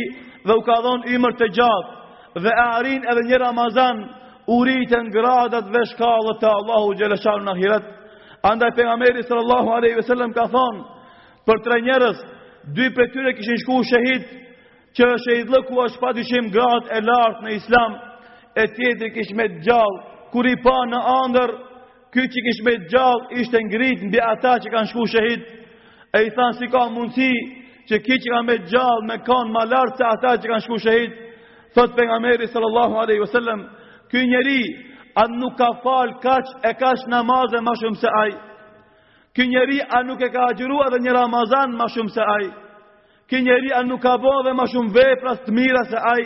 dhe 0.48 0.56
u 0.56 0.62
ka 0.64 0.78
dhonë 0.84 1.12
i 1.12 1.20
mërë 1.24 1.38
të 1.42 1.50
gjatë, 1.58 1.92
dhe 2.46 2.54
e 2.54 2.62
arin 2.72 3.04
edhe 3.10 3.26
një 3.28 3.40
Ramazan 3.44 4.00
uritën 4.56 5.12
gradat 5.12 5.68
dhe 5.74 5.82
shkallët 5.92 6.40
të 6.40 6.48
Allahu 6.56 6.96
gjelesharë 6.96 7.44
në 7.44 7.52
ahiret. 7.54 7.92
Andaj, 8.48 8.70
për 8.76 8.88
nga 8.88 8.96
meri 8.96 9.26
sërë 9.28 9.44
Allahu 9.44 9.76
a.s. 9.76 10.32
ka 10.40 10.46
thonë, 10.56 10.82
për 11.46 11.60
tre 11.68 11.80
njerës, 11.84 12.18
dy 12.72 12.88
për 12.96 13.12
tyre 13.12 13.36
këshin 13.38 13.60
shku 13.60 13.78
shëhit, 13.92 14.24
që 14.96 15.12
shëhit 15.24 15.52
lëku 15.52 15.84
është 15.84 16.00
pa 16.00 16.16
dyshim 16.16 16.48
gradë 16.48 16.88
e 16.96 17.02
lartë 17.04 17.44
në 17.44 17.56
islamë, 17.60 18.05
e 18.60 18.66
tjetër 18.72 19.10
kish 19.14 19.34
me 19.36 19.46
gjallë, 19.64 20.00
kur 20.32 20.46
i 20.48 20.56
pa 20.64 20.76
në 20.90 21.00
andër, 21.12 21.52
ky 22.14 22.24
që 22.32 22.42
kish 22.46 22.62
me 22.64 22.74
gjallë 22.92 23.40
ishte 23.42 23.60
në 23.62 24.08
mbi 24.08 24.20
ata 24.32 24.54
që 24.64 24.72
kanë 24.74 24.90
shku 24.92 25.06
shahit, 25.12 25.42
e 26.16 26.22
i 26.26 26.30
thanë 26.36 26.56
si 26.58 26.66
ka 26.72 26.86
mundësi 26.94 27.30
që 27.88 28.00
ki 28.04 28.16
që 28.22 28.32
kanë 28.32 28.48
me 28.48 28.56
gjallë 28.72 29.06
me 29.10 29.16
kanë 29.28 29.52
ma 29.52 29.64
lartë 29.72 29.96
se 30.00 30.04
ata 30.12 30.32
që 30.40 30.46
kanë 30.50 30.64
shku 30.64 30.76
shahit, 30.86 31.12
thotë 31.74 31.94
për 31.96 32.06
nga 32.08 32.18
meri 32.24 32.48
sallallahu 32.48 32.96
aleyhi 33.02 33.20
vësallem, 33.26 33.60
ky 34.10 34.24
njeri 34.30 34.60
a 35.20 35.26
nuk 35.28 35.56
ka 35.60 35.70
falë 35.84 36.16
kach 36.24 36.52
e 36.70 36.72
kach 36.80 37.04
namazën 37.12 37.64
ma 37.64 37.74
shumë 37.82 38.00
se 38.02 38.12
ajë, 38.24 38.38
Ky 39.36 39.44
njeri 39.52 39.82
a 39.84 39.98
nuk 40.00 40.22
e 40.24 40.30
ka 40.32 40.46
agjuru 40.48 40.78
edhe 40.86 40.98
një 41.04 41.12
Ramazan 41.12 41.74
ma 41.76 41.90
shumë 41.92 42.08
se 42.14 42.24
ai. 42.24 42.46
Ky 43.28 43.42
njeri 43.44 43.68
a 43.76 43.82
nuk 43.84 44.00
ka 44.00 44.14
bo 44.16 44.30
dhe 44.46 44.54
ma 44.56 44.64
shumë 44.64 44.94
vepras 44.96 45.42
të 45.44 45.52
mira 45.52 45.82
se 45.90 45.98
ai. 46.10 46.22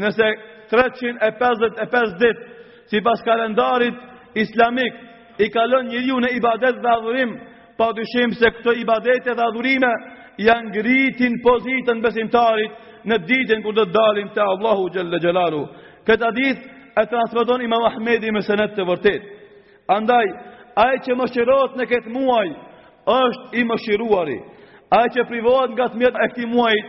Nëse 0.00 0.28
355 0.72 2.20
dit 2.20 2.38
si 2.90 3.00
pas 3.02 3.20
kalendarit 3.24 3.94
islamik 4.40 4.94
i 5.38 5.48
kalon 5.52 5.88
njëriu 5.90 6.18
në 6.24 6.30
ibadet 6.38 6.80
dhe 6.82 6.90
adhurim 6.96 7.34
pa 7.78 7.90
dyshim 7.96 8.32
se 8.40 8.50
këto 8.56 8.72
ibadet 8.84 9.28
dhe 9.28 9.44
adhurime 9.48 9.92
janë 10.48 10.70
ngritin 10.72 11.36
pozitën 11.48 12.00
besimtarit 12.00 12.72
në 13.04 13.16
ditën 13.28 13.62
kur 13.64 13.74
do 13.76 13.84
të 13.84 13.92
dalim 13.96 14.28
te 14.34 14.40
Allahu 14.40 14.88
xhalla 14.94 15.18
xhelalu. 15.24 15.62
Këtë 16.08 16.24
hadith 16.26 16.60
e 17.00 17.06
transmeton 17.12 17.62
Imam 17.64 17.84
Ahmedi 17.90 18.30
me 18.32 18.42
senet 18.42 18.72
të 18.76 18.86
vërtet. 18.88 19.22
Andaj, 19.90 20.26
ai 20.78 20.94
që 21.04 21.12
shirot 21.34 21.76
në 21.76 21.84
këtë 21.90 22.12
muaj 22.16 22.48
është 23.24 23.46
i 23.60 23.62
shiruari. 23.86 24.38
Ai 24.92 25.06
që 25.14 25.26
privohet 25.28 25.70
nga 25.74 25.86
të 25.88 25.96
mjetë 26.00 26.18
e 26.24 26.28
këti 26.28 26.46
muaji, 26.46 26.80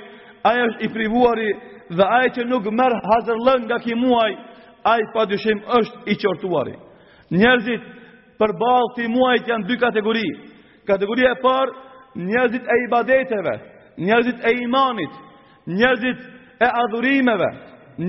ai 0.44 0.58
është 0.68 0.84
i 0.86 0.90
privuari 0.96 1.50
dhe 1.98 2.06
ai 2.20 2.30
që 2.36 2.44
nuk 2.52 2.66
merr 2.74 2.98
hazërllën 3.08 3.66
nga 3.68 3.78
ky 3.86 3.96
muaj, 3.98 4.32
ai 4.94 5.04
padyshim 5.16 5.62
është 5.80 5.98
i 6.14 6.18
qortuari. 6.22 6.76
Njerëzit 7.32 7.84
përballë 8.42 8.88
këtij 8.94 9.10
muajit 9.14 9.48
janë 9.52 9.68
dy 9.70 9.78
kategori. 9.82 10.28
Kategoria 10.88 11.32
e 11.34 11.40
parë, 11.44 11.72
njerëzit 12.28 12.66
e 12.68 12.76
ibadeteve, 12.88 13.54
njerëzit 14.06 14.40
e 14.46 14.52
imanit, 14.66 15.14
njerëzit 15.68 16.20
e 16.60 16.68
adhurimeve, 16.84 17.50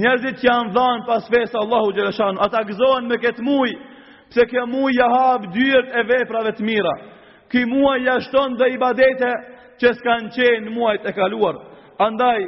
njerëzit 0.00 0.40
që 0.42 0.46
janë 0.50 0.72
dhënë 0.74 1.04
pas 1.06 1.56
Allahu 1.62 1.92
xhaleshan, 1.94 2.40
ata 2.40 2.62
gëzohen 2.66 3.06
me 3.08 3.16
këtë 3.22 3.42
muaj, 3.46 3.72
pse 4.30 4.46
kjo 4.50 4.66
muaj 4.66 4.92
ja 4.98 5.08
hap 5.14 5.46
dyert 5.54 5.88
e 5.94 6.02
veprave 6.10 6.52
të 6.52 6.62
mira. 6.64 6.94
Ky 7.50 7.64
muaj 7.70 8.02
ja 8.02 8.18
shton 8.20 8.56
dhe 8.58 8.72
ibadete 8.74 9.30
që 9.78 9.88
s'kan 9.94 10.30
qenë 10.34 10.70
muajt 10.74 11.06
e 11.06 11.12
kaluar. 11.14 11.54
Andaj 11.98 12.42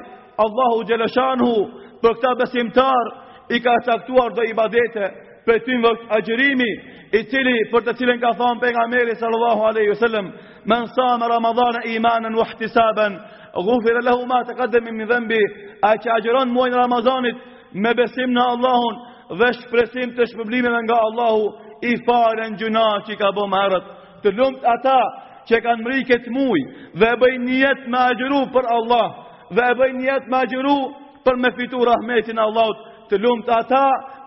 Allahu 0.44 0.85
Gjeleshanhu 0.88 1.55
për 2.03 2.14
këta 2.18 2.33
besimtar 2.40 3.09
i 3.57 3.61
ka 3.64 3.75
saktuar 3.88 4.35
dhe 4.37 4.49
i 4.51 4.55
badete 4.59 5.07
për 5.46 5.59
ty 5.64 5.77
më 5.81 5.92
agjerimi, 6.18 6.70
i 7.14 7.22
cili 7.31 7.57
për 7.72 7.85
të 7.87 7.92
cilin 8.01 8.18
ka 8.20 8.33
thonë 8.37 8.59
për 8.62 8.72
nga 8.75 8.87
meri 8.90 9.14
sallallahu 9.20 9.68
aleyhi 9.70 9.94
sallam 10.01 10.33
men 10.64 10.87
sa 10.96 11.07
me 11.22 11.29
Ramadhan 11.33 11.79
e 11.85 11.94
imanën 11.96 12.35
u 12.37 12.42
ahtisaben 12.46 13.14
gufire 13.66 14.03
lehu 14.09 14.27
ma 14.31 14.40
të 14.49 14.57
kademi 14.61 14.92
më 14.99 15.07
dhembi 15.12 15.38
a 15.88 15.92
që 16.03 16.11
agjeron 16.16 16.51
muajnë 16.55 16.81
Ramazanit 16.83 17.37
me 17.72 17.94
besim 17.94 18.35
në 18.35 18.42
Allahun 18.55 18.96
dhe 19.38 19.53
shpresim 19.61 20.16
të 20.16 20.27
shpëblimin 20.33 20.77
nga 20.88 20.96
Allahu 21.07 21.44
i 21.83 21.94
falen 22.07 22.59
gjuna 22.61 22.85
që 23.07 23.16
ka 23.20 23.31
bom 23.37 23.53
arët, 23.55 23.87
të 24.22 24.35
lumët 24.37 24.66
ata 24.75 24.99
që 25.49 25.61
kanë 25.64 25.85
mri 25.87 26.03
këtë 26.11 26.33
muj 26.35 26.59
dhe 27.01 27.12
bëjnë 27.22 27.49
njët 27.61 27.87
me 27.94 28.03
agjëru 28.11 28.42
për 28.53 28.68
Allahu 28.79 29.26
dhe 29.54 29.62
e 29.70 29.76
bëjnë 29.78 30.06
jetë 30.09 30.32
ma 30.32 30.40
gjëru 30.50 30.76
për 31.26 31.37
me 31.42 31.50
fitu 31.59 31.82
rahmetin 31.87 32.38
Allahut 32.42 32.82
të 33.11 33.20
lumë 33.22 33.44
të 33.46 33.54
ata 33.61 33.82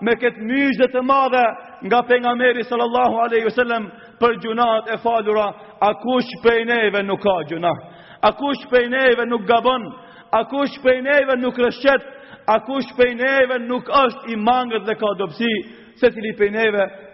me 0.05 0.13
këtë 0.15 0.45
myshë 0.49 0.79
dhe 0.83 0.87
të 0.93 1.01
madhe 1.03 1.41
nga 1.87 1.99
penga 2.07 2.33
meri 2.39 2.63
sallallahu 2.63 3.19
aleyhi 3.25 3.47
ve 3.49 3.55
sellem 3.55 3.89
për 4.21 4.37
gjunat 4.43 4.87
e 4.93 4.97
falura, 5.03 5.49
a 5.79 5.89
kush 6.01 6.29
pejneve 6.43 7.01
nuk 7.03 7.21
ka 7.23 7.37
gjunat, 7.51 7.81
a 8.23 8.31
kush 8.35 8.63
pejneve 8.71 9.25
nuk 9.27 9.43
gabon, 9.47 9.83
a 10.31 10.43
kush 10.47 10.79
pejneve 10.83 11.35
nuk 11.41 11.59
rëshqet, 11.59 12.01
a 12.47 12.55
kush 12.63 12.95
pejneve 12.97 13.59
nuk 13.67 13.87
është 14.03 14.31
i 14.33 14.35
mangët 14.39 14.87
dhe 14.87 14.95
ka 14.99 15.11
dopsi, 15.19 15.51
se 15.99 16.07
të 16.07 16.21
li 16.23 16.31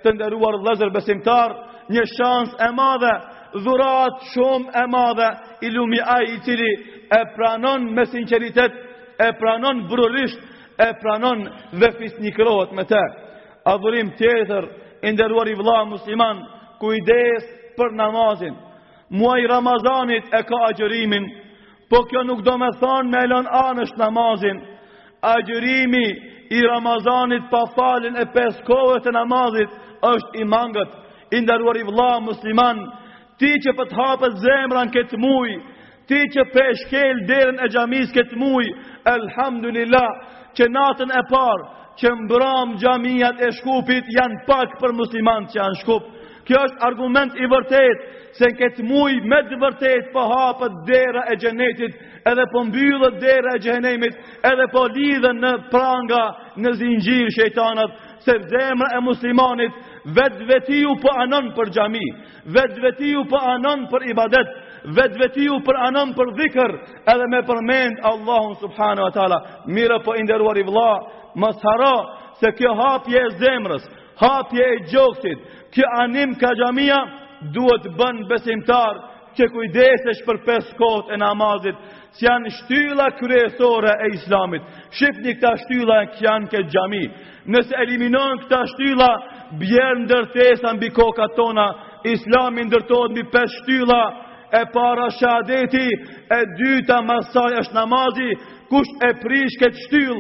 të 0.03 0.11
ndëruar 0.13 0.59
dhezër 0.65 0.91
besimtar, 0.93 1.53
një 1.89 2.01
shans 2.13 2.51
e 2.61 2.69
madhe, 2.77 3.13
dhurat 3.65 4.19
shumë 4.33 4.69
e 4.77 4.83
madhe, 4.91 5.29
i 5.65 5.69
lumi 5.73 5.97
i 5.97 6.39
tili, 6.45 6.69
e 7.09 7.21
pranon 7.35 7.93
me 7.93 8.05
sinceritet, 8.05 8.71
e 9.19 9.31
pranon 9.39 9.87
brurisht, 9.89 10.39
e 10.79 10.89
pranon 11.01 11.49
dhe 11.79 11.91
fisnikrohet 11.97 12.71
me 12.71 12.83
te. 12.85 13.03
Adhurim 13.65 14.11
tjetër, 14.17 14.67
inderuar 15.03 15.47
i 15.47 15.55
vla 15.55 15.79
musliman, 15.85 16.41
ku 16.79 16.91
i 16.93 16.99
për 17.75 17.91
namazin. 17.95 18.53
Muaj 19.09 19.43
Ramazanit 19.51 20.29
e 20.33 20.39
ka 20.47 20.55
agjërimin, 20.69 21.25
po 21.89 22.05
kjo 22.09 22.21
nuk 22.23 22.39
do 22.45 22.53
me 22.57 22.69
thonë 22.81 23.09
me 23.11 23.23
lën 23.27 23.47
anësh 23.51 23.91
namazin. 23.99 24.57
Agjërimi 25.21 26.05
i 26.55 26.61
Ramazanit 26.63 27.43
pa 27.51 27.61
falin 27.75 28.15
e 28.17 28.25
pes 28.33 28.61
kohët 28.69 29.07
e 29.07 29.11
namazit 29.11 29.69
është 30.07 30.39
i 30.41 30.45
mangët. 30.47 30.91
Inderuar 31.35 31.77
i 31.77 31.83
vla 31.85 32.13
musliman, 32.23 32.79
ti 33.37 33.51
që 33.63 33.75
pëtë 33.77 33.93
po 33.95 34.01
hapët 34.07 34.39
zemran 34.45 34.93
këtë 34.95 35.19
mujë, 35.19 35.59
ti 36.09 36.19
që 36.33 36.43
për 36.53 36.73
shkel 36.85 37.23
derën 37.29 37.57
e 37.65 37.69
gjamis 37.73 38.11
këtë 38.13 38.37
muj, 38.37 38.67
elhamdulillah, 39.09 40.09
që 40.57 40.67
natën 40.71 41.13
e 41.17 41.23
parë, 41.31 41.65
që 41.99 42.11
mbram 42.25 42.75
gjamiat 42.81 43.41
e 43.41 43.49
shkupit 43.59 44.09
janë 44.17 44.43
pak 44.49 44.77
për 44.81 44.93
muslimant 45.01 45.49
që 45.53 45.61
janë 45.61 45.79
shkup. 45.83 46.11
Kjo 46.45 46.59
është 46.61 46.83
argument 46.85 47.33
i 47.41 47.47
vërtet, 47.49 48.01
se 48.37 48.47
në 48.51 48.57
këtë 48.59 48.83
muj 48.85 49.15
me 49.31 49.39
të 49.47 49.57
vërtet 49.63 50.09
për 50.11 50.11
po 50.13 50.25
hapët 50.29 50.75
dera 50.85 51.23
e 51.33 51.37
gjenetit, 51.41 51.95
edhe 52.29 52.43
për 52.45 52.51
po 52.53 52.63
mbyllë 52.67 53.09
dera 53.23 53.55
e 53.55 53.61
gjenemit, 53.65 54.19
edhe 54.45 54.67
për 54.67 54.73
po 54.75 54.83
lidhën 54.97 55.39
në 55.41 55.53
pranga 55.73 56.21
në 56.61 56.75
zingjirë 56.83 57.33
shëjtanat, 57.39 57.97
se 58.27 58.35
zemrë 58.53 58.91
e 58.93 59.01
muslimanit 59.07 59.73
vetë 60.19 60.45
vetiju 60.51 60.93
për 61.01 61.17
anon 61.25 61.49
për 61.57 61.73
gjami, 61.79 62.05
vetë 62.59 62.83
vetiju 62.85 63.25
për 63.33 63.49
anon 63.55 63.85
për 63.93 64.09
ibadet, 64.13 64.53
vetë 64.93 65.19
vetiu 65.19 65.57
për 65.65 65.77
anëm 65.87 66.11
për 66.17 66.29
dhikër 66.39 66.73
edhe 67.13 67.27
me 67.31 67.39
përmend 67.47 68.01
Allahun 68.11 68.55
subhanu 68.61 69.05
wa 69.07 69.11
ta'ala 69.15 69.39
mire 69.65 69.99
po 70.05 70.13
inderuar 70.21 70.59
i 70.61 70.65
vla 70.67 70.91
më 71.41 71.49
thara 71.61 71.95
se 72.39 72.51
kjo 72.57 72.73
hapje 72.81 73.21
e 73.25 73.31
zemrës 73.41 73.87
hapje 74.19 74.67
e 74.73 74.77
gjoksit 74.91 75.47
kjo 75.73 75.89
anim 76.03 76.35
ka 76.41 76.53
gjamia 76.59 76.99
duhet 77.53 77.89
bën 77.97 78.23
besimtar 78.29 78.99
që 79.35 79.49
kujdesesh 79.51 80.21
për 80.25 80.37
pes 80.45 80.67
kohët 80.79 81.09
e 81.13 81.17
namazit 81.19 81.79
që 82.17 82.23
janë 82.29 82.51
shtylla 82.59 83.07
kërësore 83.17 83.95
e 84.05 84.11
islamit 84.19 84.63
shqipni 84.95 85.33
këta 85.37 85.55
shtylla 85.63 85.97
që 86.13 86.23
janë 86.27 86.51
këtë 86.53 86.69
gjami 86.75 87.01
nëse 87.55 87.75
eliminon 87.83 88.39
këta 88.45 88.61
shtylla 88.73 89.09
bjerë 89.59 90.05
ndërtesa 90.05 90.71
mbi 90.77 90.93
kokat 90.99 91.35
tona 91.35 91.67
islami 92.07 92.67
ndërtohet 92.69 93.11
mbi 93.15 93.25
pes 93.33 93.51
shtylla 93.63 93.99
e 94.59 94.65
para 94.71 95.09
shahadeti, 95.09 95.87
e 96.37 96.39
dyta 96.59 97.01
masaj 97.03 97.53
është 97.61 97.75
namazi, 97.79 98.29
kush 98.71 98.91
e 99.07 99.11
prish 99.23 99.57
këtë 99.61 99.81
shtyl, 99.85 100.13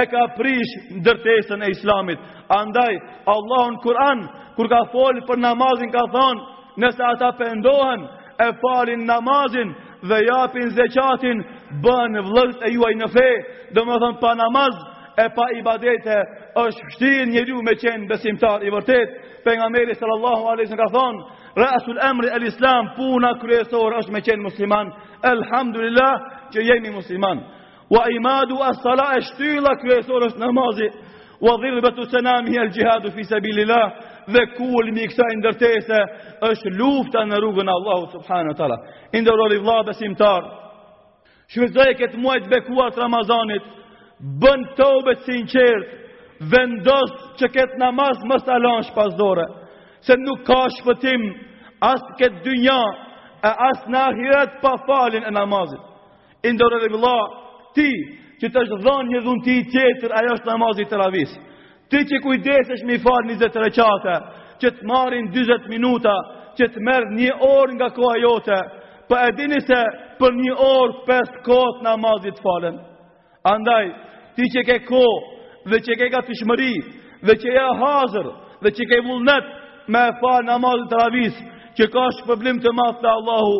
e 0.00 0.02
ka 0.12 0.22
prish 0.38 0.72
ndërtesën 1.02 1.66
e 1.66 1.72
islamit. 1.76 2.18
Andaj, 2.56 2.94
Allah 3.36 3.66
në 3.74 3.80
Kur'an, 3.84 4.20
kur 4.56 4.70
ka 4.72 4.80
folë 4.94 5.26
për 5.28 5.42
namazin, 5.44 5.92
ka 5.92 6.06
thonë, 6.14 6.44
nëse 6.82 7.04
ata 7.10 7.32
pëndohen, 7.40 8.06
e 8.46 8.48
falin 8.62 9.04
namazin, 9.12 9.74
dhe 10.08 10.22
japin 10.28 10.72
zeqatin, 10.78 11.44
bënë 11.84 12.24
vlëgët 12.30 12.64
e 12.66 12.72
juaj 12.78 12.94
në 13.02 13.10
fe, 13.12 13.28
dhe 13.76 13.84
më 13.88 14.00
thonë 14.04 14.18
pa 14.24 14.32
namaz, 14.40 14.80
e 15.20 15.28
pa 15.36 15.50
ibadete, 15.58 16.16
është 16.64 16.88
shtirë 16.96 17.28
njëri 17.34 17.60
me 17.66 17.76
qenë 17.82 18.08
besimtar 18.08 18.64
i 18.64 18.72
vërtet, 18.72 19.20
për 19.44 19.58
nga 19.60 19.68
meri 19.74 19.94
sallallahu 20.00 20.48
alesën 20.56 20.80
ka 20.80 20.88
thonë, 20.96 21.20
rasul 21.56 21.96
emri 22.10 22.26
e 22.26 22.46
islam, 22.46 22.86
puna 22.96 23.34
kryesor 23.42 23.96
është 24.00 24.12
me 24.12 24.20
qenë 24.26 24.42
musliman, 24.46 24.92
elhamdulillah 25.32 26.12
që 26.52 26.64
jemi 26.68 26.90
musliman. 26.94 27.40
Wa 27.90 28.06
imadu 28.16 28.56
as 28.68 28.80
salat 28.82 29.16
e 29.18 29.26
shtylla 29.28 29.74
kryesor 29.82 30.24
është 30.30 30.40
namazi, 30.42 30.88
wa 31.46 31.56
dhirbetu 31.62 32.06
senami 32.10 32.56
el 32.60 32.70
gjihadu 32.76 33.12
fi 33.12 33.24
sabilillah, 33.24 33.86
dhe 34.34 34.42
kulmi 34.56 35.02
i 35.04 35.08
kësaj 35.10 35.32
ndërtese 35.40 35.98
është 36.48 36.70
lufta 36.78 37.24
në 37.26 37.40
rrugën 37.42 37.68
e 37.68 37.72
Allahut 37.78 38.12
subhanahu 38.16 38.52
wa 38.52 38.58
taala. 38.60 38.78
Indërori 39.18 39.58
vëlla 39.60 39.84
besimtar, 39.90 40.42
shfrytëzoj 41.52 41.92
këtë 41.98 42.20
të 42.42 42.48
bekuar 42.52 42.90
të 42.94 43.00
Ramazanit, 43.02 43.64
bën 44.42 44.60
tobe 44.78 45.16
të 45.16 45.24
sinqert, 45.28 45.84
vendos 46.52 47.10
që 47.38 47.46
këtë 47.54 47.78
namaz 47.82 48.22
mos 48.24 48.42
ta 48.46 48.56
lësh 48.62 48.94
pas 48.94 49.10
dore 49.18 49.46
se 50.06 50.14
nuk 50.26 50.42
ka 50.48 50.60
shpëtim 50.78 51.22
as 51.82 52.02
këtë 52.18 52.42
dynja 52.46 52.80
e 53.46 53.54
as 53.68 53.80
në 53.90 53.98
ahiret 54.08 54.58
pa 54.62 54.74
falin 54.86 55.24
e 55.26 55.30
namazit. 55.34 55.78
Indore 56.46 56.80
dhe 56.82 56.90
vila, 56.94 57.16
ti 57.74 57.88
që 58.42 58.50
të 58.50 58.60
është 58.64 58.78
dhanë 58.84 59.10
një 59.14 59.22
dhunti 59.26 59.56
tjetër, 59.70 60.14
ajo 60.18 60.34
është 60.36 60.50
namazit 60.50 60.90
të 60.90 60.98
ravis. 60.98 61.32
Ti 61.90 62.00
që 62.10 62.22
kujdesesh 62.24 62.84
mi 62.88 62.96
falë 63.04 63.36
23 63.38 63.66
reqate, 63.68 64.14
që 64.60 64.68
të 64.78 64.88
marin 64.88 65.30
20 65.34 65.68
minuta, 65.70 66.14
që 66.58 66.68
të 66.70 66.82
merë 66.86 67.12
një 67.18 67.34
orë 67.50 67.74
nga 67.78 67.90
koha 67.94 68.16
jote, 68.24 68.60
për 69.08 69.18
po 69.18 69.26
e 69.26 69.32
dini 69.36 69.58
se 69.60 69.80
për 70.20 70.36
një 70.42 70.54
orë 70.72 71.02
pes 71.06 71.30
kohët 71.46 71.82
namazit 71.86 72.38
falen. 72.42 72.78
Andaj, 73.46 73.84
ti 74.36 74.46
që 74.54 74.60
ke 74.68 74.76
ko, 74.88 75.02
dhe 75.70 75.78
që 75.86 75.96
ke 76.00 76.06
ka 76.14 76.20
të 76.26 76.36
shmëri, 76.42 76.76
dhe 77.26 77.34
që 77.42 77.48
e 77.58 77.64
hazër, 77.82 78.26
dhe 78.62 78.70
që 78.76 78.86
ke 78.90 79.02
vullnet, 79.06 79.50
me 79.86 80.04
e 80.08 80.14
fa 80.20 80.36
namazën 80.46 80.86
të 80.90 80.98
ravis, 81.00 81.38
që 81.78 81.86
ka 81.92 82.02
është 82.10 82.26
problem 82.28 82.60
të 82.62 82.72
matë 82.78 83.00
të 83.02 83.10
Allahu, 83.12 83.54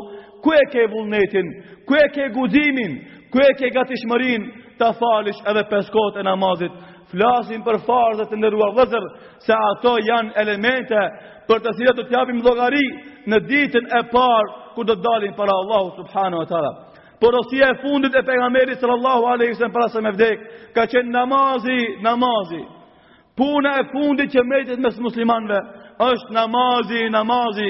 ku 0.44 0.52
e 0.56 0.62
ke 0.70 0.84
vullnetin, 0.92 1.48
ku 1.88 1.96
e 1.98 2.04
ke 2.14 2.28
guzimin, 2.36 2.94
ku 3.32 3.42
e 3.42 3.50
ke 3.58 3.70
gatishmërin, 3.74 4.50
të 4.78 4.92
falish 5.00 5.40
edhe 5.46 5.66
peskot 5.70 6.18
e 6.22 6.26
namazit. 6.30 6.72
flasin 7.12 7.60
për 7.62 7.76
farzët 7.86 8.26
e 8.30 8.32
të 8.32 8.36
nëruar 8.36 8.86
se 9.46 9.52
ato 9.52 9.94
janë 10.00 10.32
elemente 10.42 10.98
për 11.48 11.58
të 11.60 11.70
cilët 11.76 11.96
të 11.98 12.04
t'japim 12.08 12.40
dhogari 12.40 12.86
në 13.28 13.38
ditën 13.48 13.84
e 13.98 14.00
parë, 14.14 14.48
kur 14.74 14.84
do 14.84 14.94
të 14.96 15.02
dalin 15.02 15.34
para 15.36 15.52
Allahu 15.52 15.90
subhanahu 15.96 16.40
wa 16.42 16.46
taala. 16.50 16.72
Porosia 17.20 17.66
e 17.70 17.78
fundit 17.82 18.14
e 18.14 18.22
pejgamberit 18.22 18.78
sallallahu 18.80 19.24
alaihi 19.32 19.52
wasallam 19.52 19.72
para 19.72 19.88
se 19.88 20.00
me 20.00 20.10
vdek, 20.10 20.38
ka 20.74 20.82
qenë 20.86 21.10
namazi, 21.20 21.80
namazi. 22.00 22.62
Puna 23.36 23.76
e 23.80 23.82
fundit 23.92 24.32
që 24.32 24.40
mbetet 24.46 24.78
mes 24.80 24.96
muslimanëve, 25.00 25.60
është 26.10 26.32
namazi, 26.40 27.00
namazi, 27.18 27.68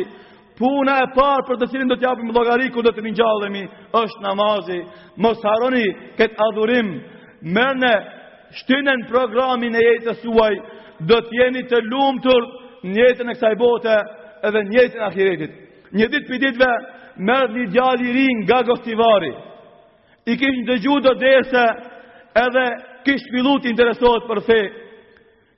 puna 0.61 0.95
e 1.01 1.09
parë 1.17 1.47
për 1.49 1.59
të 1.61 1.71
cilin 1.73 1.91
do 1.91 1.97
t'japim 1.99 2.33
llogari 2.37 2.71
ku 2.73 2.83
do 2.85 2.93
të 2.93 3.05
ringjallemi, 3.07 3.65
është 4.05 4.23
namazi. 4.29 4.79
Mos 5.25 5.41
haroni 5.47 5.87
këtë 6.19 6.39
adhurim. 6.49 6.89
mërëne 7.43 7.93
shtinen 8.59 9.01
programin 9.11 9.75
e 9.75 9.83
jetës 9.89 10.21
suaj, 10.23 10.55
do 11.09 11.17
të 11.27 11.33
jeni 11.41 11.63
të 11.67 11.79
lumtur 11.91 12.43
në 12.87 12.97
jetën 13.03 13.31
e 13.31 13.35
kësaj 13.37 13.57
bote 13.59 13.95
edhe 14.47 14.61
në 14.67 14.73
jetën 14.79 15.01
e 15.01 15.07
ahiretit. 15.09 15.53
Një 15.97 16.07
ditë 16.13 16.29
për 16.29 16.39
ditëve 16.45 16.71
mërë 17.29 17.53
një 17.59 17.67
gjalli 17.75 18.11
i 18.27 18.29
nga 18.45 18.61
Gostivari. 18.69 19.33
I 20.31 20.37
kishin 20.41 20.67
dëgjuar 20.69 21.03
do 21.07 21.13
derse 21.25 21.65
edhe 22.45 22.65
kish 23.05 23.27
fillu 23.33 23.59
të 23.59 23.69
interesohet 23.73 24.29
për 24.31 24.41
fe. 24.49 24.61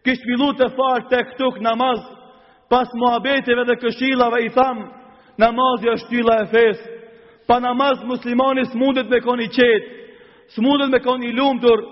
Kish 0.05 0.23
fillu 0.27 0.51
të 0.57 0.71
fal 0.79 1.01
tek 1.13 1.37
tuk 1.37 1.61
namaz 1.61 2.01
pas 2.71 2.89
muhabeteve 2.95 3.65
dhe 3.67 3.77
këshillave 3.83 4.45
i 4.47 4.51
tham, 4.57 4.79
namazi 5.39 5.89
është 5.93 6.05
shtylla 6.07 6.37
e 6.45 6.51
fesë. 6.53 6.85
Pa 7.49 7.59
namaz 7.61 8.01
muslimani 8.09 8.65
smundet 8.73 9.11
me 9.11 9.21
koni 9.21 9.49
qetë, 9.53 10.05
smundet 10.57 10.89
me 10.93 11.01
koni 11.05 11.33
lumtur, 11.37 11.83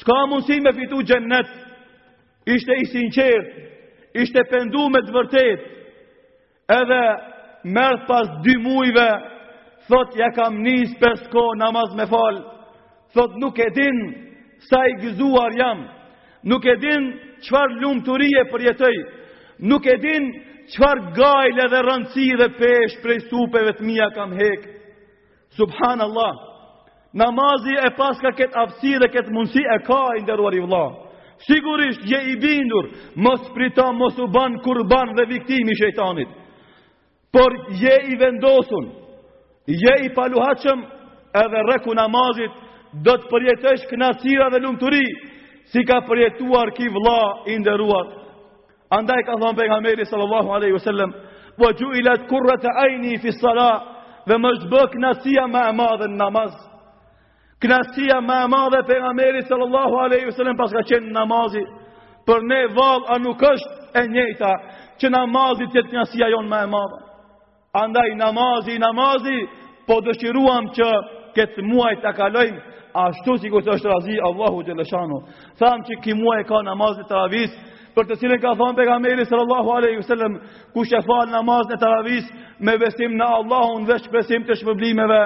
s'ka 0.00 0.18
mundësi 0.30 0.60
me 0.62 0.72
fitu 0.76 1.00
gjennet, 1.02 1.50
ishte 2.46 2.76
i 2.82 2.90
sinqer 2.92 3.44
ishte 4.22 4.44
pendu 4.50 4.84
me 4.94 5.00
të 5.02 5.10
vërtet, 5.16 5.62
edhe 6.70 7.02
mërë 7.74 8.06
pas 8.06 8.28
dy 8.44 8.54
mujve, 8.62 9.08
thot 9.88 10.14
ja 10.16 10.28
kam 10.36 10.60
njës 10.62 10.94
për 11.02 11.18
namaz 11.58 11.96
me 11.98 12.06
falë, 12.12 12.44
thot 13.14 13.34
nuk 13.42 13.58
e 13.58 13.66
din 13.74 13.98
sa 14.70 14.84
i 14.86 14.94
gëzuar 15.02 15.56
jam, 15.58 15.82
nuk 16.46 16.62
e 16.70 16.76
din 16.80 17.10
qëfar 17.42 17.74
lumëturie 17.82 18.46
për 18.52 18.68
jetëj, 18.70 19.02
nuk 19.58 19.86
e 19.86 19.96
din 20.00 20.26
qëfar 20.72 20.98
gajle 21.16 21.68
dhe 21.70 21.80
rëndësi 21.86 22.26
dhe 22.40 22.48
pesh 22.58 22.96
prej 23.02 23.18
supeve 23.30 23.74
të 23.76 23.84
mija 23.86 24.08
kam 24.16 24.32
hek. 24.34 24.64
Subhan 25.56 26.00
Allah, 26.00 26.32
namazi 27.12 27.76
e 27.86 27.90
paska 27.96 28.32
këtë 28.38 28.58
afsi 28.66 28.94
dhe 29.00 29.10
këtë 29.14 29.30
mundësi 29.34 29.62
e 29.76 29.78
ka 29.86 30.00
i 30.18 30.24
ndërruar 30.24 30.56
i 30.58 30.64
vla. 30.64 30.84
Sigurisht 31.44 32.02
je 32.06 32.18
i 32.32 32.36
bindur, 32.40 32.88
mos 33.16 33.44
prita, 33.54 33.90
mos 33.92 34.18
u 34.18 34.26
ban, 34.30 34.56
kurban 34.64 35.12
dhe 35.18 35.28
viktimi 35.28 35.74
shejtanit. 35.76 36.28
Por 37.32 37.54
je 37.82 37.94
i 38.10 38.16
vendosun, 38.20 38.90
je 39.66 39.92
i 40.06 40.12
paluhachem 40.14 40.84
edhe 41.42 41.62
reku 41.70 41.94
namazit, 41.94 42.50
do 43.04 43.16
të 43.18 43.28
përjetësh 43.30 43.88
kënaqësi 43.90 44.36
dhe 44.54 44.58
lumturi 44.62 45.04
si 45.72 45.82
ka 45.88 46.00
përjetuar 46.06 46.70
ki 46.76 46.86
vla 46.94 47.42
i 47.50 47.56
nderuar 47.58 48.12
Andaj 48.96 49.24
ka 49.26 49.34
thonë 49.40 49.58
për 49.58 49.68
nga 49.70 49.78
meri 49.84 50.04
sallallahu 50.08 50.52
alaihi 50.56 50.74
wasallam, 50.76 51.12
vë 51.60 51.70
gju 51.78 51.88
i 51.98 52.02
letë 52.06 52.28
kurre 52.30 52.54
të 52.62 52.72
ajni 52.84 53.14
i 53.16 53.22
fissara, 53.24 53.68
dhe 54.28 54.36
më 54.42 54.50
shbë 54.60 54.82
knasia 54.94 55.46
ma 55.50 55.62
e 55.70 55.74
madhe 55.78 56.06
në 56.10 56.18
namaz. 56.20 56.52
Knasia 57.62 58.20
ma 58.28 58.38
e 58.44 58.50
madhe 58.52 58.80
për 58.88 59.00
nga 59.02 59.12
meri 59.20 59.42
sallallahu 59.48 59.98
alaihi 60.04 60.28
wasallam, 60.30 60.56
pas 60.60 60.72
ka 60.76 60.84
qenë 60.92 61.12
namazi, 61.18 61.64
për 62.28 62.46
ne 62.50 62.60
vall 62.78 63.02
a 63.14 63.18
nuk 63.24 63.42
është 63.52 64.00
e 64.00 64.06
njejta, 64.14 64.52
që 65.00 65.10
namazi 65.16 65.66
të 65.68 65.78
jetë 65.80 65.92
knasia 65.94 66.30
jonë 66.34 66.50
ma 66.52 66.62
e 66.66 66.70
madhe. 66.76 66.98
Andaj 67.84 68.08
namazi, 68.20 68.78
namazi, 68.78 69.38
po 69.88 69.98
dëshiruam 70.06 70.70
që 70.76 70.86
këtë 71.34 71.64
muaj 71.70 71.94
të 72.04 72.14
kalojnë, 72.20 72.62
ashtu 73.08 73.36
si 73.42 73.50
këtë 73.50 73.74
është 73.76 73.90
razi, 73.90 74.20
Allahu 74.28 74.62
të 74.62 74.76
lëshanu. 74.78 75.22
Thamë 75.60 75.86
që 75.88 76.00
ki 76.04 76.14
muaj 76.22 76.44
ka 76.50 76.60
namazi 76.62 77.02
të 77.08 77.22
për 77.94 78.08
të 78.10 78.16
cilën 78.20 78.40
ka 78.42 78.52
thonë 78.58 78.76
pejgamberi 78.78 79.24
sallallahu 79.28 79.70
alaihi 79.76 80.00
wasallam 80.00 80.34
kush 80.74 80.92
e 80.92 81.00
fal 81.06 81.28
namazin 81.30 81.76
e 81.76 81.80
tarawih 81.82 82.24
me 82.66 82.74
besim 82.82 83.14
në 83.20 83.28
Allahun 83.38 83.86
dhe 83.88 84.00
shpresim 84.04 84.44
të 84.48 84.56
shpëblimeve 84.60 85.20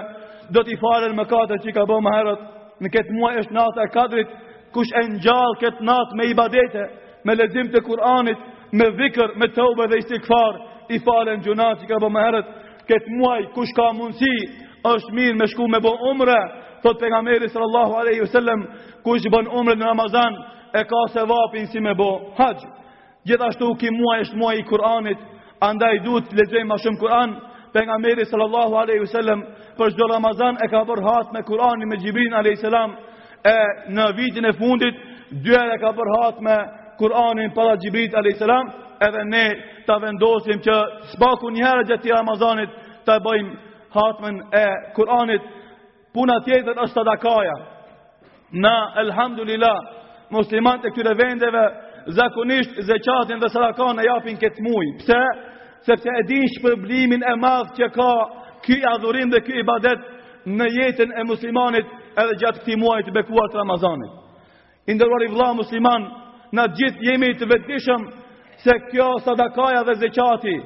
do 0.53 0.63
t'i 0.67 0.77
falen 0.83 1.17
mëkatet 1.17 1.65
që 1.65 1.75
ka 1.77 1.87
bërë 1.89 2.05
më 2.07 2.13
herët 2.17 2.45
në 2.85 2.93
këtë 2.95 3.17
muaj 3.17 3.35
është 3.43 3.57
nata 3.57 3.85
e 3.87 3.93
kadrit 3.97 4.35
kush 4.77 4.93
e 5.01 5.05
ngjall 5.17 5.57
kët 5.63 5.81
natë 5.91 6.19
me 6.21 6.29
ibadete 6.35 6.85
me 7.25 7.35
lexim 7.41 7.73
të 7.73 7.83
Kuranit 7.89 8.45
me 8.73 8.87
dhikr 9.01 9.33
me 9.41 9.49
tobe 9.57 9.89
dhe 9.91 9.99
istighfar 10.05 10.61
i 10.97 11.01
falen 11.07 11.41
gjunat 11.45 11.81
që 11.83 11.89
ka 11.89 11.99
bërë 12.05 12.15
më 12.17 12.27
herët 12.27 12.53
këtë 12.91 13.17
muaj 13.19 13.41
kush 13.57 13.73
ka 13.81 13.91
mundësi 13.93 14.35
është 14.93 15.17
mirë 15.17 15.39
me 15.41 15.49
shku 15.49 15.65
me 15.73 15.81
bë 15.85 15.97
umre 16.13 16.39
thot 16.85 17.01
pejgamberi 17.01 17.49
sallallahu 17.49 17.99
alaihi 18.03 18.25
wasallam 18.27 18.69
kush 19.05 19.25
bën 19.33 19.49
umre 19.57 19.75
në 19.77 19.85
Ramazan 19.85 20.37
e 20.73 20.85
ka 20.85 21.01
se 21.13 21.21
vapin 21.27 21.67
si 21.67 21.81
me 21.81 21.95
bo 21.95 22.33
haq. 22.39 22.59
Gjithashtu 23.27 23.75
ki 23.77 23.91
mua 23.91 24.19
e 24.21 24.25
shmua 24.25 24.55
i 24.55 24.65
Kur'anit, 24.65 25.19
andaj 25.61 26.01
du 26.05 26.21
të 26.21 26.37
lezhej 26.39 26.65
ma 26.65 26.77
shumë 26.79 26.99
Kur'an, 26.99 27.31
për 27.73 27.85
nga 27.87 27.99
meri 27.99 28.25
sallallahu 28.25 28.75
alaihi 28.83 29.01
wasallam 29.05 29.43
për 29.79 29.91
shdo 29.93 30.07
Ramazan 30.09 30.57
e 30.65 30.69
ka 30.69 30.85
bërë 30.85 31.05
hasë 31.07 31.33
me 31.33 31.43
Kur'ani 31.51 31.85
me 31.87 31.97
Gjibrin 32.03 32.33
aleyhi 32.35 32.73
e 33.45 33.61
në 33.97 34.07
vitin 34.17 34.45
e 34.45 34.53
fundit, 34.53 34.95
dyre 35.31 35.75
e 35.75 35.79
ka 35.79 35.93
bërë 35.93 36.15
hasë 36.23 36.41
me 36.41 36.57
Kur'ani 37.01 37.49
në 37.49 37.55
para 37.55 37.77
Gjibrit 37.77 38.15
aleyhi 38.17 38.39
sallam, 38.39 38.69
edhe 39.07 39.25
ne 39.25 39.45
të 39.87 39.99
vendosim 40.03 40.61
që 40.67 40.75
s'baku 41.13 41.51
njëherë 41.51 41.85
gjithë 41.89 42.03
të 42.07 42.15
Ramazanit 42.17 42.71
të 43.07 43.19
bëjmë 43.27 43.55
hatmen 43.97 44.41
e 44.53 44.67
Kur'anit, 44.97 45.43
puna 46.13 46.41
tjetër 46.45 46.83
është 46.87 46.97
të 47.01 47.05
dakaja. 47.11 47.57
Na, 48.51 48.95
elhamdulillah, 48.97 49.77
muslimant 50.31 50.85
e 50.85 50.91
këtyre 50.95 51.15
vendeve 51.23 51.65
zakonisht 52.19 52.77
zeqatin 52.91 53.41
dhe 53.43 53.49
sarakan 53.55 53.97
në 53.99 54.05
japin 54.13 54.39
këtë 54.43 54.65
muj. 54.67 54.91
Pse? 55.01 55.21
Sepse 55.87 56.11
e 56.21 56.25
dinë 56.29 56.51
shpërblimin 56.57 57.23
e 57.25 57.35
madhë 57.43 57.77
që 57.79 57.89
ka 57.95 58.11
këj 58.65 58.81
adhurim 58.95 59.31
dhe 59.33 59.41
këj 59.47 59.61
ibadet 59.63 60.03
në 60.59 60.67
jetën 60.79 61.13
e 61.21 61.27
muslimanit 61.31 61.87
edhe 62.21 62.39
gjatë 62.41 62.63
këti 62.65 62.77
muaji 62.81 63.07
të 63.07 63.15
bekuat 63.17 63.55
Ramazanit. 63.57 64.11
Indërruar 64.89 65.25
i 65.27 65.31
vla 65.35 65.53
musliman, 65.55 66.05
në 66.57 66.65
gjithë 66.79 67.05
jemi 67.07 67.31
të 67.37 67.49
vetëvishëm 67.51 68.05
se 68.65 68.75
kjo 68.91 69.11
sadakaja 69.25 69.83
dhe 69.89 69.97
zeqati 70.07 70.57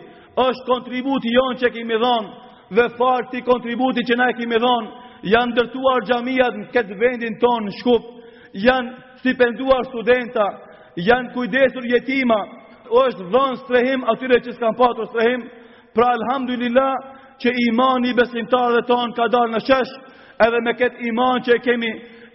është 0.47 0.67
kontributi 0.67 1.33
jonë 1.37 1.59
që 1.61 1.71
kemi 1.75 1.99
dhonë 2.03 2.31
dhe 2.77 2.87
farë 2.99 3.31
të 3.33 3.43
kontributi 3.45 4.05
që 4.09 4.17
na 4.17 4.29
e 4.31 4.37
kemi 4.39 4.61
dhonë 4.65 5.09
janë 5.33 5.55
dërtuar 5.59 6.07
gjamiat 6.09 6.55
në 6.59 6.69
këtë 6.75 6.99
vendin 7.03 7.37
tonë 7.43 7.67
në 7.67 7.75
shkup, 7.81 8.07
janë 8.67 9.12
stipenduar 9.23 9.85
studenta, 9.89 10.45
janë 11.09 11.31
kujdesur 11.37 11.87
jetima, 11.87 12.39
është 13.03 13.29
dhënë 13.33 13.61
strehim 13.65 14.03
atyre 14.13 14.41
që 14.45 14.55
s'kan 14.57 14.75
patur 14.77 15.07
strehim, 15.13 15.45
pra 15.95 16.11
alhamdulillah 16.19 16.97
që 17.41 17.55
imani 17.71 18.13
besimtarëve 18.19 18.83
tonë 18.91 19.15
ka 19.17 19.27
dalë 19.33 19.55
në 19.55 19.61
shesh, 19.69 19.95
edhe 20.45 20.61
me 20.67 20.75
kët 20.79 20.99
iman 21.11 21.41
që 21.47 21.55
e 21.57 21.63
kemi, 21.65 21.93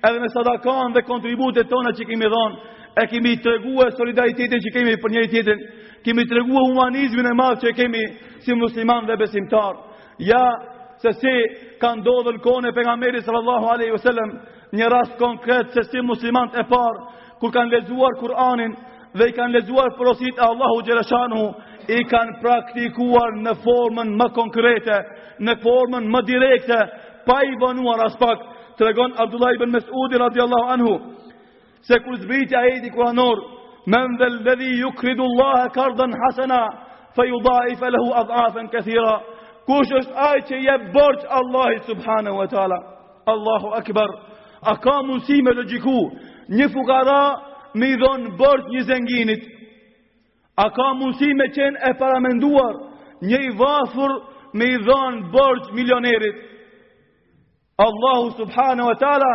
edhe 0.08 0.24
me 0.24 0.32
sadakan 0.34 0.96
dhe 0.96 1.04
kontributet 1.08 1.70
tona 1.70 1.92
që 1.94 2.08
kemi 2.10 2.32
dhënë, 2.34 2.58
e 2.98 3.06
kemi 3.12 3.36
treguar 3.46 3.92
solidaritetin 3.98 4.64
që 4.64 4.74
kemi 4.78 4.96
për 5.04 5.14
njëri 5.16 5.32
tjetrin, 5.36 5.62
kemi 6.08 6.26
treguar 6.30 6.66
humanizmin 6.72 7.28
e 7.32 7.36
madh 7.38 7.62
që 7.66 7.76
kemi 7.78 8.04
si 8.46 8.56
musliman 8.58 9.06
dhe 9.10 9.20
besimtar. 9.22 9.84
Ja 10.18 10.44
se 11.04 11.12
si 11.14 11.36
ka 11.78 11.92
ndodhur 12.00 12.40
kohën 12.42 12.72
e 12.72 12.74
pejgamberit 12.74 13.26
sallallahu 13.28 13.70
aleyhi 13.76 13.94
wasallam 13.94 14.32
një 14.72 14.90
rast 14.90 15.16
konkret 15.20 15.72
se 15.74 15.84
si 15.92 16.02
muslimant 16.02 16.56
e 16.58 16.64
parë, 16.68 17.02
kur 17.40 17.52
kanë 17.54 17.72
lezuar 17.76 18.16
Kur'anin 18.20 18.74
dhe 19.18 19.28
i 19.30 19.36
kanë 19.36 19.54
lezuar 19.60 19.94
porosit 19.98 20.38
e 20.40 20.46
Allahu 20.46 20.82
Gjereshanu, 20.86 21.44
i 21.98 22.04
kanë 22.12 22.40
praktikuar 22.42 23.38
në 23.46 23.54
formën 23.64 24.12
më 24.20 24.28
konkrete, 24.36 24.98
në 25.40 25.56
formën 25.64 26.10
më 26.14 26.22
direkte, 26.28 26.80
pa 27.26 27.40
i 27.48 27.54
banuar 27.62 28.04
as 28.08 28.18
pak, 28.20 28.42
të 28.78 28.84
regon 28.90 29.16
Abdullah 29.24 29.56
ibn 29.56 29.72
Mesudi 29.76 30.20
radiallahu 30.20 30.72
anhu, 30.76 30.94
se 31.82 32.00
kur 32.04 32.20
zbriti 32.22 32.56
a 32.58 32.66
edhi 32.76 32.92
kuranor, 32.94 33.40
men 33.88 34.18
dhe 34.20 34.28
lëdhi 34.44 34.76
ju 34.84 34.92
kridu 35.00 35.24
Allah 35.24 35.66
e 35.66 35.72
kardën 35.78 36.14
hasena, 36.26 36.62
fe 37.16 37.26
ju 37.32 37.40
da 37.46 37.58
i 37.72 37.76
fe 37.80 37.90
lehu 37.94 38.12
adhafen 38.22 38.68
këthira, 38.74 39.16
kush 39.68 39.94
është 40.02 40.14
aj 40.30 40.38
që 40.50 40.56
je 40.66 40.76
borç 40.94 41.24
Allahi 41.40 41.82
subhanahu 41.88 42.38
wa 42.42 42.48
ta'ala, 42.52 42.78
Allahu 43.32 43.72
akbar, 43.80 44.12
A 44.70 44.74
ka 44.84 44.96
mundësi 45.08 45.38
me 45.48 45.54
logiku 45.60 45.92
një 46.58 46.66
fukara 46.74 47.20
me 47.80 47.88
i 47.94 48.00
dhonë 48.02 48.34
bërt 48.40 48.68
një 48.74 48.82
zenginit? 48.90 49.44
A 50.64 50.68
ka 50.78 50.90
mundësi 51.00 51.30
me 51.40 51.48
qenë 51.56 51.80
e 51.90 51.94
paramenduar 52.02 52.74
një 53.32 53.40
i 53.48 53.54
vafur 53.62 54.14
me 54.58 54.68
i 54.74 54.82
dhonë 54.90 55.32
bërt 55.36 55.72
milionerit? 55.78 56.38
Allahu 57.88 58.34
subhanu 58.42 58.90
wa 58.90 58.96
ta'ala, 59.02 59.32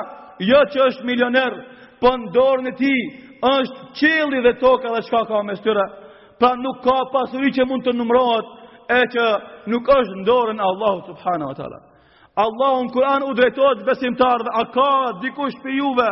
jo 0.49 0.61
që 0.73 0.79
është 0.91 1.07
milioner, 1.07 1.53
për 2.01 2.01
po 2.03 2.11
ndorë 2.25 2.65
në 2.67 2.73
ti, 2.81 2.93
është 3.43 3.93
qeli 4.01 4.41
dhe 4.47 4.53
toka 4.61 4.91
dhe 4.97 5.05
qka 5.07 5.21
ka 5.31 5.41
me 5.47 5.55
styra. 5.61 5.85
Pra 6.41 6.53
nuk 6.65 6.83
ka 6.85 6.97
pasuri 7.15 7.55
që 7.55 7.69
mund 7.71 7.87
të 7.87 7.95
numrohet, 7.95 8.49
e 8.99 9.01
që 9.15 9.27
nuk 9.71 9.89
është 9.97 10.19
ndorën 10.27 10.61
Allahu 10.69 11.07
subhanu 11.13 11.51
wa 11.53 11.57
ta'ala. 11.59 11.79
Allahu 12.37 12.85
në 12.87 12.93
Kur'an 12.95 13.25
u 13.29 13.35
drejtojt 13.37 13.83
besimtar 13.85 14.41
dhe 14.47 14.53
a 14.61 14.65
ka 14.73 14.89
dikush 15.21 15.59
për 15.63 15.75
juve 15.77 16.07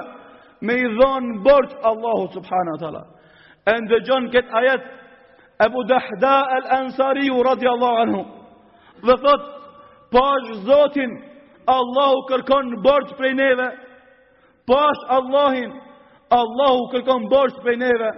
me 0.61 0.75
i 0.77 0.89
dhonë 0.99 1.39
bërqë 1.47 1.79
Allahu 1.81 2.43
wa 2.45 2.79
taala. 2.81 3.05
E 3.65 3.73
në 3.73 3.89
dëgjën 3.93 4.27
këtë 4.35 4.57
ajet, 4.61 4.85
Ebu 5.65 5.85
Dahda 5.89 6.35
al 6.59 6.67
ansari 6.79 7.29
radi 7.45 7.67
Allah 7.69 8.03
anhu, 8.03 8.25
dhe 9.05 9.17
thot, 9.17 9.47
pash 10.13 10.53
zotin, 10.69 11.11
Allahu 11.69 12.27
kërkon 12.29 12.69
në 12.75 12.83
bërqë 12.85 13.17
për 13.19 13.35
neve, 13.39 13.69
pash 14.69 15.01
Allahin, 15.17 15.73
Allahu 16.31 16.89
kërkon 16.93 17.23
në 17.27 17.33
bërqë 17.33 17.65
për 17.65 17.79
neve, 17.81 18.13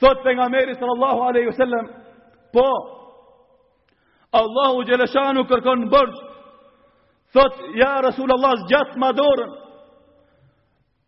thot 0.00 0.20
për 0.24 0.36
nga 0.36 0.48
meri 0.52 0.74
sallallahu 0.74 1.28
alaihi 1.30 1.48
wasallam, 1.48 1.88
po, 2.52 2.68
Allahu 4.34 4.84
gjeleshanu 4.84 5.46
kërkon 5.48 5.84
në 5.88 5.92
bërqë, 5.96 6.33
Thot, 7.34 7.52
ja 7.74 8.00
Rasul 8.02 8.30
Allah, 8.32 8.52
zgjat 8.62 8.96
ma 8.96 9.10
dorën. 9.12 9.50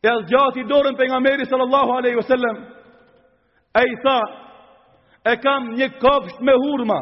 Ja 0.03 0.17
zgjat 0.27 0.57
i 0.61 0.65
dorën 0.71 0.97
për 0.99 1.11
nga 1.11 1.21
meri 1.23 1.47
sallallahu 1.47 1.93
aleyhi 1.99 2.19
vësallem. 2.21 2.57
E 3.81 3.83
i 3.87 3.95
tha, 4.03 4.17
e 5.33 5.37
kam 5.45 5.71
një 5.79 5.89
kopsht 6.03 6.41
me 6.49 6.55
hurma. 6.65 6.99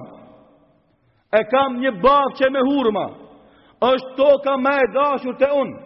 E 1.32 1.40
kam 1.52 1.80
një 1.82 1.94
bafqe 2.04 2.50
me 2.54 2.64
hurma. 2.68 3.06
është 3.92 4.14
to 4.16 4.28
ka 4.44 4.54
me 4.56 4.72
e 4.80 4.86
dashur 4.94 5.34
të 5.40 5.48
unë. 5.62 5.80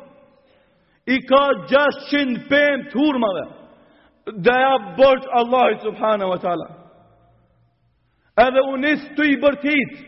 I 1.15 1.17
ka 1.31 1.41
600 1.71 2.37
pëmë 2.51 2.85
të 2.93 2.99
hurmave. 2.99 3.45
Dhe 4.45 4.55
ja 4.61 4.75
bërqë 4.99 5.33
Allah 5.41 5.81
subhanahu 5.83 6.31
wa 6.35 6.39
ta'la. 6.43 6.69
Edhe 8.45 8.63
unisë 8.75 9.15
të 9.17 9.27
i 9.33 9.39
bërtitë 9.43 10.08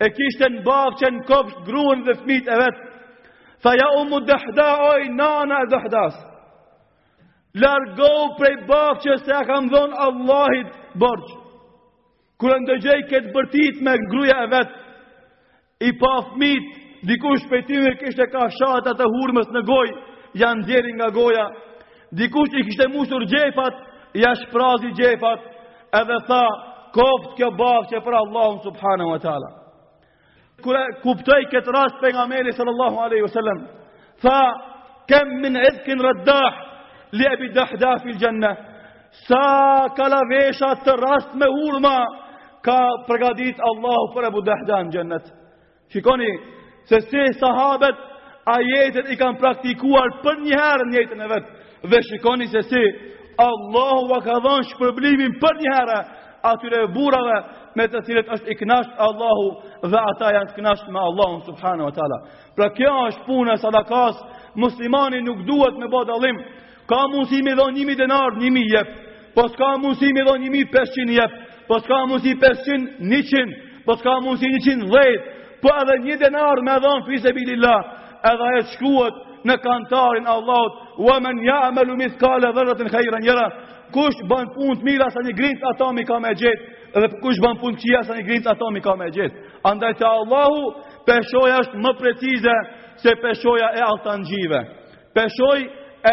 e 0.00 0.08
kishtë 0.16 0.48
në 0.54 0.62
bafë 0.64 0.94
që 1.02 1.08
në 1.18 1.24
kopsh 1.28 1.58
gruën 1.66 2.04
dhe 2.06 2.14
fmit 2.22 2.46
e 2.48 2.56
vetë. 2.62 2.88
Tha 3.60 3.74
ja 3.76 3.88
umu 4.00 4.22
dëhda 4.24 4.64
oj 4.86 5.02
nana 5.12 5.58
e 5.66 5.70
dëhdas. 5.74 6.14
Largohu 7.60 8.30
prej 8.38 8.54
bafë 8.70 9.02
që 9.04 9.16
se 9.26 9.34
a 9.36 9.42
kam 9.44 9.68
dhonë 9.72 10.00
Allahit 10.06 10.70
borgë. 11.02 11.36
Kërë 12.40 12.60
ndëgjej 12.64 13.00
këtë 13.10 13.34
bërtit 13.34 13.82
me 13.84 13.98
gruja 14.08 14.38
e 14.46 14.50
vetë, 14.54 14.76
i 15.88 15.90
pa 16.00 16.14
fmit, 16.30 16.70
dikush 17.08 17.44
për 17.50 17.64
ty 17.68 17.76
me 17.84 17.92
kishtë 18.00 18.24
e 18.28 18.32
ka 18.32 18.48
shatat 18.56 19.00
e 19.04 19.10
hurmës 19.18 19.52
në 19.52 19.64
gojë, 19.68 19.94
janë 20.40 20.66
djeri 20.68 20.94
nga 20.96 21.10
goja, 21.12 21.46
dikush 22.16 22.56
i 22.60 22.64
kishtë 22.70 22.88
e 22.88 22.94
musur 22.96 23.28
gjefat, 23.28 23.84
i 24.16 24.24
ashtë 24.28 24.50
prazi 24.52 24.94
gjefat, 24.96 25.44
edhe 26.00 26.20
tha, 26.28 26.42
koftë 26.96 27.36
kjo 27.36 27.52
bafë 27.60 27.88
që 27.92 28.04
për 28.08 28.18
Allahum 28.24 28.60
Subhanahu 28.64 29.16
wa 29.16 29.24
talat 29.26 29.59
kure 30.64 30.82
kuptoj 31.02 31.42
këtë 31.52 31.74
rast 31.74 31.98
për 32.00 32.14
nga 32.16 32.26
meri 32.30 32.52
sallallahu 32.56 33.00
aleyhi 33.06 33.28
sallam, 33.34 33.60
fa 34.22 34.38
kem 35.10 35.32
min 35.42 35.56
idhkin 35.60 36.02
rëddah, 36.06 36.52
li 37.16 37.26
e 37.26 37.36
bidah 37.42 37.70
dafil 37.80 38.18
gjenne, 38.20 38.52
sa 39.26 39.44
kalavesha 39.96 40.74
të 40.86 40.92
rast 41.00 41.32
me 41.40 41.48
urma, 41.68 41.96
ka 42.66 42.78
përgadit 43.08 43.60
Allahu 43.72 44.12
për 44.14 44.28
e 44.28 44.30
budah 44.36 44.60
dhe 44.68 44.78
në 44.84 44.94
gjennet. 44.94 45.30
Shikoni, 45.92 46.30
se 46.88 47.00
se 47.00 47.22
sahabet 47.40 47.96
a 48.52 48.58
jetën 48.60 49.08
i 49.10 49.16
kanë 49.16 49.40
praktikuar 49.40 50.18
për 50.24 50.42
njëherë 50.44 50.86
në 50.90 50.98
jetën 51.00 51.24
e 51.26 51.30
vetë, 51.32 51.52
dhe 51.90 52.02
shikoni 52.10 52.50
se 52.52 52.62
si, 52.68 52.84
Allahu 53.40 54.08
va 54.12 54.20
ka 54.26 54.36
dhënë 54.44 54.68
shpërblimin 54.74 55.38
për 55.40 55.58
një 55.64 55.74
herë 55.76 55.98
atyre 56.42 56.86
burave 56.94 57.36
me 57.78 57.86
të 57.90 58.00
cilët 58.06 58.30
është 58.34 58.52
i 58.52 58.56
kënaqur 58.58 59.04
Allahu 59.06 59.46
dhe 59.92 60.00
ata 60.12 60.30
janë 60.36 60.50
të 60.50 60.56
kënaqur 60.58 60.92
me 60.94 61.00
Allahun 61.08 61.40
subhanahu 61.48 61.86
wa 61.88 61.94
taala. 61.98 62.18
Pra 62.56 62.68
kjo 62.76 62.92
është 63.10 63.22
puna 63.26 63.56
sadakas, 63.60 64.16
muslimani 64.54 65.20
nuk 65.26 65.42
duhet 65.48 65.78
me 65.78 65.88
bë 65.94 66.02
dallim. 66.08 66.36
Ka 66.90 67.04
mundësi 67.12 67.42
me 67.46 67.54
dhon 67.58 67.76
1000 67.76 67.98
denar, 68.02 68.30
1000 68.40 68.74
jep. 68.74 68.88
Po 69.34 69.48
s'ka 69.48 69.72
mundësi 69.82 70.12
me 70.16 70.24
dhon 70.28 70.46
1500 70.56 71.16
jep. 71.18 71.32
Po 71.68 71.78
s'ka 71.80 72.04
mundësi 72.10 72.34
500, 72.42 72.86
100, 73.10 73.56
po 73.86 73.96
s'ka 73.98 74.16
mundësi 74.26 74.52
110. 74.58 75.24
Po 75.62 75.68
edhe 75.80 75.96
1 76.14 76.22
denar 76.24 76.56
me 76.66 76.78
dhon 76.84 77.04
fisabilillah, 77.08 77.80
edhe 78.32 78.48
e 78.58 78.62
shkuat 78.74 79.26
në 79.48 79.54
kantarin 79.64 80.26
e 80.26 80.30
Allahut. 80.38 80.72
Wa 81.06 81.20
man 81.24 81.36
ya'malu 81.44 81.96
mithqala 82.00 82.52
dharratin 82.56 82.88
khayran 82.92 83.22
yara 83.24 83.48
kush 83.94 84.18
bën 84.30 84.46
punë 84.54 84.76
të 84.80 84.86
mira 84.86 85.08
sa 85.14 85.22
një 85.24 85.34
grinc 85.38 85.64
atomi 85.74 86.04
ka 86.08 86.18
me 86.22 86.32
gjet, 86.40 86.62
edhe 86.96 87.08
kush 87.22 87.40
bën 87.42 87.58
punë 87.62 87.80
të 87.82 88.02
sa 88.06 88.16
një 88.18 88.26
grinc 88.28 88.46
atomi 88.52 88.82
ka 88.84 88.94
me 88.98 89.08
gjet. 89.14 89.34
Andaj 89.70 89.92
te 89.98 90.06
Allahu 90.08 90.58
peshoja 91.06 91.58
është 91.64 91.82
më 91.84 91.92
precize 92.00 92.54
se 93.02 93.14
peshoja 93.22 93.68
e 93.80 93.84
altangjive. 93.90 94.60
Peshoj 95.14 95.58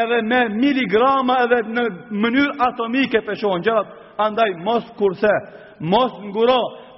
edhe 0.02 0.20
me 0.32 0.42
miligrama 0.58 1.38
edhe 1.46 1.60
në 1.78 1.86
mënyrë 2.26 2.56
atomike 2.72 3.22
peshojnë 3.28 3.64
gjërat, 3.70 3.94
andaj 4.26 4.50
mos 4.66 4.88
kurse, 5.00 5.32
mos 5.80 6.18
nguro, 6.26 6.58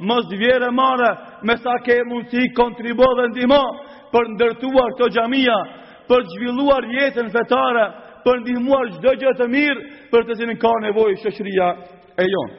mos 0.10 0.26
vjere 0.32 0.72
mare, 0.74 1.12
me 1.46 1.58
sa 1.63 1.76
ke 1.86 2.00
mundësi 2.08 2.54
kontribo 2.56 3.08
dhe 3.20 3.28
ndimo 3.34 3.62
për 4.13 4.32
ndërtuar 4.38 4.96
të 5.00 5.12
gjamia, 5.15 5.60
për 6.10 6.24
zhvilluar 6.32 6.88
jetën 6.94 7.28
fetare, 7.34 7.84
për 8.25 8.41
ndihmuar 8.45 8.89
çdo 8.97 9.13
gjë 9.21 9.34
të 9.39 9.47
mirë 9.51 9.86
për 10.12 10.25
të 10.27 10.38
cilën 10.39 10.60
ka 10.62 10.71
nevojë 10.86 11.19
shoqëria 11.23 11.69
e 12.19 12.25
jon. 12.32 12.49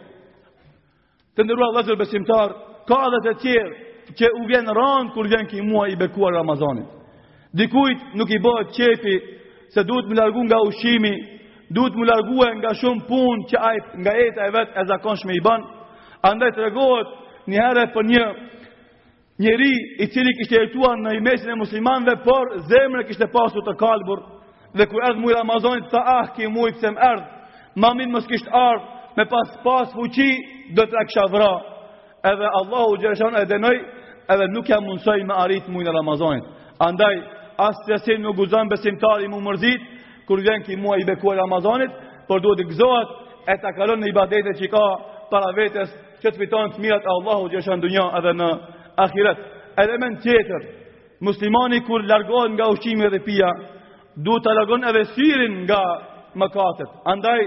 Të 1.37 1.47
ndërua 1.47 1.69
vëllazër 1.73 1.99
besimtar, 2.01 2.55
ka 2.89 3.01
edhe 3.09 3.23
të 3.27 3.35
tjerë 3.43 4.15
që 4.19 4.31
u 4.41 4.47
vjen 4.51 4.71
rond 4.77 5.13
kur 5.15 5.29
vjen 5.31 5.47
ky 5.51 5.61
muaj 5.65 5.93
i 5.95 6.01
bekuar 6.01 6.35
Ramazanit. 6.39 6.89
Dikujt 7.55 8.01
nuk 8.19 8.31
i 8.35 8.39
bëhet 8.43 8.73
qepi 8.77 9.15
se 9.75 9.83
duhet 9.87 10.07
të 10.11 10.17
largu 10.19 10.43
nga 10.47 10.59
ushqimi, 10.67 11.15
duhet 11.75 11.95
të 11.97 12.09
larguaj 12.11 12.53
nga 12.61 12.75
shumë 12.81 13.07
punë 13.09 13.49
që 13.51 13.57
ai 13.69 13.77
nga 14.03 14.15
jeta 14.19 14.47
e 14.49 14.55
vet 14.57 14.75
e 14.81 14.87
zakonshme 14.91 15.35
i 15.37 15.43
bën. 15.47 15.65
Andaj 16.31 16.51
tregohet 16.53 17.09
një 17.49 17.59
herë 17.63 17.85
për 17.95 18.07
një 18.11 18.25
njeri 19.41 19.73
i 20.03 20.07
cili 20.13 20.35
kishte 20.39 20.59
jetuar 20.61 20.99
në 21.01 21.15
imesin 21.19 21.55
e 21.55 21.61
muslimanëve, 21.63 22.17
por 22.27 22.51
zemra 22.69 23.07
kishte 23.09 23.27
pasur 23.33 23.63
të 23.65 23.77
kalbur, 23.81 24.21
dhe 24.79 24.87
kur 24.89 25.03
erdhë 25.07 25.21
mujë 25.23 25.39
Ramazanit, 25.41 25.87
tha 25.93 26.01
ah, 26.21 26.27
ki 26.37 26.47
mujë 26.53 26.77
këse 26.77 26.91
më 26.95 27.03
erdhë, 27.11 27.29
ma 27.83 27.91
minë 27.97 28.13
mësë 28.15 28.51
ardhë, 28.63 28.99
me 29.17 29.25
pas 29.29 29.49
pas 29.65 29.89
fuqi, 29.95 30.31
dhe 30.77 30.85
të 30.87 31.05
kësha 31.11 31.25
vra, 31.33 31.51
edhe 32.31 32.51
Allahu 32.61 32.99
Gjereshan 33.03 33.35
e 33.41 33.45
denoj, 33.51 33.81
edhe 34.31 34.47
nuk 34.55 34.69
jam 34.71 34.85
mundësoj 34.87 35.19
me 35.27 35.35
arritë 35.43 35.71
mujë 35.75 35.95
Ramazanit. 35.97 36.45
Andaj, 36.87 37.17
asë 37.67 37.87
të 37.87 37.93
jasin 37.95 38.23
nuk 38.23 38.37
guzan 38.39 38.71
besimtari 38.71 39.29
mu 39.29 39.41
mërzit, 39.45 39.83
kur 40.27 40.41
vjen 40.41 40.63
ki 40.67 40.79
muaj 40.81 41.03
i 41.03 41.09
bekuar 41.09 41.41
Ramazanit, 41.43 41.91
për 42.31 42.41
duhet 42.45 42.63
të 42.63 42.69
gëzohet, 42.71 43.11
e 43.51 43.57
të 43.59 43.73
kalon 43.77 44.01
në 44.01 44.13
ibadete 44.13 44.55
që 44.61 44.71
ka 44.73 44.85
para 45.33 45.51
vetës, 45.57 45.91
që 46.23 46.29
të 46.31 46.39
fiton 46.45 46.73
të 46.77 46.81
mirat 46.85 47.05
Allahu 47.19 47.51
Gjereshan 47.51 47.83
dunja 47.83 48.07
edhe 48.21 48.37
në 48.39 48.49
akiret. 49.03 49.41
Element 49.81 50.23
tjetër, 50.23 50.63
muslimani 51.27 51.81
kur 51.87 52.03
largohet 52.07 52.53
nga 52.55 52.69
ushqimi 52.73 53.07
dhe 53.13 53.21
pia, 53.25 53.49
du 54.17 54.35
të 54.43 54.53
lagon 54.59 54.85
edhe 54.89 55.05
sirin 55.15 55.61
nga 55.65 55.81
mëkatet. 56.35 56.91
Andaj, 57.11 57.41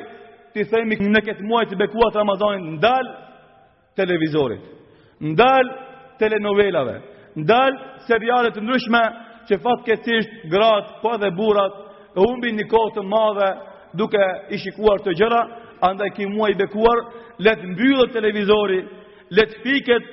ti 0.53 0.63
themi 0.69 0.95
në 1.01 1.21
këtë 1.25 1.47
muaj 1.47 1.65
të 1.69 1.79
bekuat 1.79 2.15
Ramazanin, 2.15 2.77
ndal 2.77 3.07
televizorit, 3.97 4.61
ndal 5.31 5.67
telenovelave, 6.19 6.99
ndal 7.39 7.75
serialet 8.07 8.55
të 8.55 8.61
ndryshme 8.63 9.01
që 9.49 9.59
fatë 9.59 9.87
këtësisht 9.89 10.47
gratë, 10.51 10.97
po 11.01 11.13
edhe 11.17 11.31
burat, 11.35 11.73
e 12.15 12.51
një 12.53 12.67
kohë 12.69 12.93
të 12.95 13.03
madhe 13.03 13.49
duke 13.97 14.21
i 14.49 14.57
shikuar 14.57 15.01
të 15.01 15.13
gjëra, 15.17 15.41
andaj 15.83 16.11
ki 16.15 16.27
muaj 16.31 16.53
bekuar, 16.55 17.01
letë 17.39 17.67
mbyllë 17.73 18.07
televizori, 18.13 18.79
letë 19.29 19.59
fiket 19.63 20.03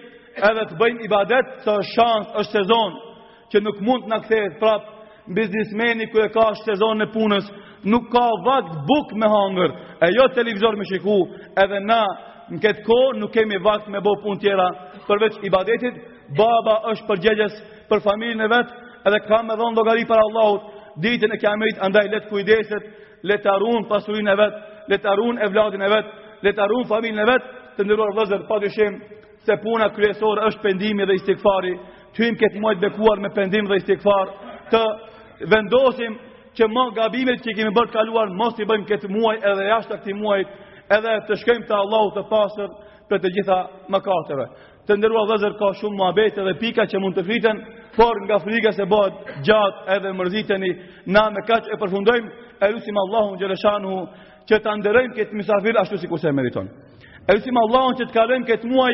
edhe 0.49 0.65
të 0.71 0.79
bëjnë 0.81 1.05
ibadet, 1.07 1.47
së 1.65 1.77
shansë, 1.95 2.33
është 2.41 2.59
sezon, 2.59 2.97
që 3.51 3.61
nuk 3.63 3.81
mund 3.85 4.09
në 4.11 4.19
kthehet 4.25 4.59
prapë 4.61 5.00
biznismeni 5.29 6.07
kërë 6.13 6.31
ka 6.35 6.45
sezon 6.65 7.01
në 7.03 7.09
punës, 7.13 7.49
nuk 7.91 8.09
ka 8.13 8.25
vakt 8.47 8.73
buk 8.89 9.13
me 9.19 9.29
hangër, 9.33 9.75
e 10.07 10.11
jo 10.15 10.27
televizor 10.37 10.77
me 10.77 10.85
shiku, 10.91 11.19
edhe 11.63 11.81
na 11.85 12.03
në 12.51 12.61
këtë 12.65 12.85
ko 12.87 12.99
nuk 13.19 13.33
kemi 13.35 13.61
vakt 13.63 13.89
me 13.89 14.01
bo 14.05 14.15
pun 14.23 14.39
tjera, 14.43 14.69
përveç 15.09 15.41
i 15.47 15.51
badetit, 15.51 15.97
baba 16.37 16.79
është 16.93 17.09
përgjegjes 17.09 17.61
për 17.91 18.03
familjën 18.05 18.45
e 18.47 18.51
vetë, 18.51 18.77
edhe 19.07 19.21
ka 19.29 19.43
me 19.47 19.57
dhonë 19.59 19.77
dogari 19.79 20.05
për 20.09 20.19
Allahut, 20.25 20.67
ditën 21.05 21.35
e 21.35 21.39
kiamet 21.41 21.79
andaj 21.85 22.09
let 22.11 22.29
kujdeset, 22.31 22.83
let 23.23 23.47
arun 23.55 23.87
pasurinë 23.89 24.33
e 24.35 24.39
vet, 24.41 24.59
let 24.91 25.07
arun 25.07 25.39
evladin 25.39 25.83
e 25.87 25.93
vet, 25.95 26.09
let 26.47 26.59
arun 26.59 26.87
familjen 26.91 27.23
e 27.23 27.29
vet, 27.31 27.49
të 27.77 27.85
ndëruar 27.87 28.11
vëllezër, 28.17 28.43
padyshim 28.51 28.97
se 29.47 29.57
puna 29.63 29.87
kryesor 29.95 30.43
është 30.49 30.61
pendimi 30.63 31.07
dhe 31.09 31.15
istighfari. 31.21 31.77
Tyim 32.17 32.35
këtë 32.37 32.61
muaj 32.61 32.75
të 32.77 32.83
bekuar 32.83 33.21
me 33.23 33.31
pendim 33.35 33.69
dhe 33.71 33.77
istighfar 33.81 34.33
të 34.73 34.81
vendosim 35.49 36.17
që 36.57 36.67
ma 36.69 36.89
gabimet 36.97 37.45
që 37.45 37.55
kemi 37.57 37.73
bërë 37.77 37.95
kaluar, 37.95 38.33
mos 38.35 38.59
i 38.61 38.67
bëjmë 38.67 38.87
këtë 38.89 39.11
muaj 39.15 39.37
edhe 39.39 39.69
jashtë 39.71 40.01
këtë 40.01 40.17
muaj 40.19 40.41
edhe 40.97 41.15
të 41.29 41.37
shkojmë 41.43 41.67
të 41.69 41.77
Allahu 41.79 42.13
të 42.17 42.25
pasër 42.31 42.73
për 43.11 43.23
të 43.25 43.33
gjitha 43.37 43.61
më 43.91 44.01
Të 44.91 44.95
ndërua 44.97 45.23
dhezër 45.29 45.53
ka 45.59 45.67
shumë 45.81 45.97
më 46.01 46.05
abet 46.09 46.39
edhe 46.39 46.55
pika 46.59 46.87
që 46.89 46.99
mund 46.99 47.15
të 47.17 47.23
friten 47.25 47.59
por 47.97 48.17
nga 48.27 48.39
frikës 48.43 48.79
e 48.81 48.87
bëhet 48.91 49.13
gjatë 49.47 49.79
edhe 49.97 50.13
mërziteni, 50.19 50.71
na 51.07 51.31
me 51.31 51.41
kaqë 51.49 51.69
e 51.73 51.77
përfundojmë, 51.79 52.31
e 52.63 52.67
rusim 52.73 52.99
Allahu 52.99 53.35
në 53.35 53.39
gjereshanu 53.45 53.93
që 54.49 54.57
të 54.65 54.75
ndërëjmë 54.81 55.15
këtë 55.19 55.37
misafir 55.39 55.79
ashtu 55.79 55.99
si 56.01 56.09
kurse 56.11 56.29
e 56.29 56.33
meriton. 56.35 56.67
E 57.29 57.37
rusim 57.37 57.59
Allahu 57.61 57.95
që 58.01 58.09
të 58.09 58.17
karëjmë 58.19 58.49
këtë 58.51 58.73
muaj 58.73 58.93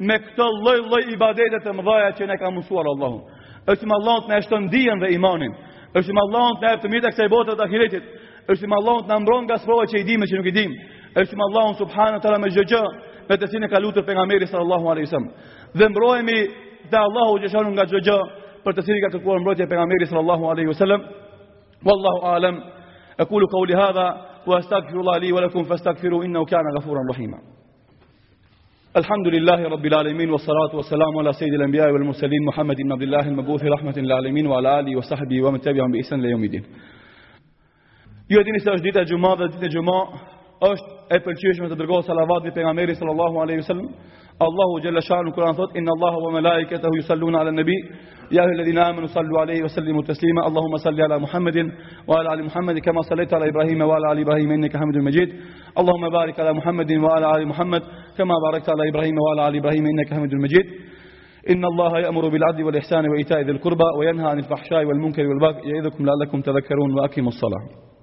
me 0.00 0.18
këtë 0.24 0.48
loj 0.64 0.80
loj 0.90 1.02
ibadetet 1.14 1.66
e 1.70 1.76
mëdhaja 1.78 2.10
që 2.18 2.26
ne 2.32 2.36
ka 2.40 2.50
mësuar 2.56 2.90
Allahu. 2.94 3.18
E 3.66 3.76
Allahu 4.00 4.24
të 4.26 4.32
në 4.32 4.38
eshtë 4.40 4.62
dhe 4.72 5.12
imanin. 5.20 5.54
Është 5.96 6.12
me 6.12 6.20
Allahun 6.26 6.58
të 6.60 6.68
na 6.68 6.78
të 6.82 6.88
mirë 6.92 7.02
të 7.06 7.10
kësaj 7.14 7.28
bote 7.32 7.52
të 7.56 7.64
ahiretit. 7.64 8.04
Është 8.52 8.68
me 8.68 8.76
Allahun 8.78 9.04
të 9.06 9.12
na 9.14 9.18
mbron 9.22 9.44
nga 9.48 9.56
sfova 9.62 9.86
që 9.90 10.02
i 10.02 10.06
dimë 10.08 10.26
që 10.28 10.38
nuk 10.40 10.48
i 10.50 10.54
dimë. 10.58 10.76
Është 11.22 11.36
me 11.40 11.46
Allahun 11.48 11.78
subhanahu 11.80 12.20
teala 12.24 12.40
me 12.42 12.50
xhoxhë, 12.52 12.82
me 13.30 13.36
të 13.40 13.48
cilin 13.50 13.64
e 13.64 13.70
ka 13.72 13.80
lutur 13.80 14.04
pejgamberi 14.08 14.46
sallallahu 14.52 14.90
alaihi 14.92 15.08
wasallam. 15.08 15.30
Dhe 15.78 15.88
mbrohemi 15.92 16.38
te 16.90 16.96
Allahu 17.08 17.40
që 17.42 17.48
shon 17.54 17.72
nga 17.72 17.88
xhoxhë, 17.90 18.18
për 18.64 18.76
të 18.76 18.86
cilin 18.86 19.02
ka 19.06 19.12
kërkuar 19.16 19.40
mbrojtje 19.40 19.70
pejgamberi 19.72 20.06
sallallahu 20.10 20.44
alaihi 20.52 20.68
wasallam. 20.74 21.00
Wallahu 21.88 22.18
aalam. 22.32 22.56
Aqulu 23.24 23.46
qouli 23.54 23.74
hadha 23.84 24.06
wa 24.48 24.58
astaghfirullahi 24.60 25.20
li 25.24 25.32
wa 25.36 25.40
lakum 25.46 25.64
fastaghfiru 25.64 26.20
innahu 26.28 26.44
kana 26.52 26.74
ghafurur 26.76 27.08
rahim. 27.12 27.32
الحمد 29.02 29.28
لله 29.28 29.68
رب 29.68 29.86
العالمين 29.86 30.30
والصلاة 30.30 30.76
والسلام 30.76 31.18
على 31.18 31.32
سيد 31.32 31.54
الأنبياء 31.54 31.90
والمرسلين 31.92 32.44
محمد 32.48 32.76
بن 32.76 32.92
عبد 32.92 33.02
الله 33.02 33.20
المبعوث 33.28 33.64
رحمة 33.64 33.94
للعالمين 33.96 34.46
وعلى 34.46 34.80
آله 34.80 34.96
وصحبه 34.96 35.42
ومن 35.44 35.60
تبعهم 35.60 35.92
بإحسان 35.92 36.18
ila 36.22 36.28
yawmiddin. 36.28 36.62
Ju 38.30 38.40
e 38.40 38.44
dini 38.44 38.60
se 38.60 38.70
është 38.70 38.84
dita 38.84 39.00
e 39.00 39.04
Xumave 39.04 39.44
dhe 39.48 39.54
dita 39.56 39.66
e 39.66 39.70
Xuma 39.74 39.98
është 40.70 40.88
e 41.16 41.20
pëlqyeshme 41.24 41.68
të 41.70 41.76
dërgohet 41.80 42.04
salavati 42.08 42.50
pejgamberit 42.56 42.96
sallallahu 43.00 43.36
alaihi 43.44 43.60
wasallam. 43.62 43.88
Allahu 44.46 44.80
jalla 44.84 45.00
shanu 45.08 45.30
Kur'an 45.36 45.54
thot 45.60 45.70
inna 45.78 45.92
Allahu 45.96 46.18
wa 46.24 46.30
malaikatahu 46.38 46.94
yusalluna 47.00 47.36
ala 47.40 47.52
nabi 47.60 47.76
ya 48.30 48.42
ayyuhalladhina 48.44 48.82
amanu 48.90 49.06
sallu 49.16 49.34
alaihi 49.42 49.62
wa 49.66 49.72
sallimu 49.76 50.00
taslima 50.10 50.40
Allahumma 50.48 50.78
salli 50.86 51.02
ala 51.06 51.16
Muhammadin 51.24 51.66
wa 52.08 52.14
ala 52.20 52.28
ali 52.34 52.42
Muhammad 52.48 52.76
kama 52.86 53.00
sallaita 53.08 53.36
ala 53.36 53.46
Ibrahim 53.52 53.80
wa 53.88 53.94
ala 53.96 54.06
ali 54.12 54.20
Ibrahim 54.26 54.50
innaka 54.56 54.78
Hamidum 54.80 55.04
Majid. 55.08 55.28
Allahumma 55.80 56.10
barik 56.18 56.38
ala 56.42 56.52
Muhammadin 56.58 56.98
wa 57.04 57.14
ala 57.16 57.26
ali 57.36 57.44
Muhammad 57.52 57.82
كما 58.16 58.34
باركت 58.50 58.68
على 58.70 58.88
إبراهيم 58.90 59.14
وعلى 59.24 59.48
آل 59.48 59.56
إبراهيم 59.56 59.84
إنك 59.92 60.14
حميد 60.14 60.34
مجيد 60.34 60.64
إن 61.50 61.64
الله 61.64 61.98
يأمر 62.00 62.28
بالعدل 62.28 62.64
والإحسان 62.64 63.08
وإيتاء 63.10 63.40
ذي 63.42 63.50
القربى 63.50 63.88
وينهى 63.98 64.26
عن 64.30 64.38
الفحشاء 64.38 64.84
والمنكر 64.84 65.26
والبغي 65.28 65.70
يعظكم 65.76 66.06
لعلكم 66.06 66.40
تذكرون 66.40 66.92
وأقيموا 67.00 67.28
الصلاة 67.30 67.95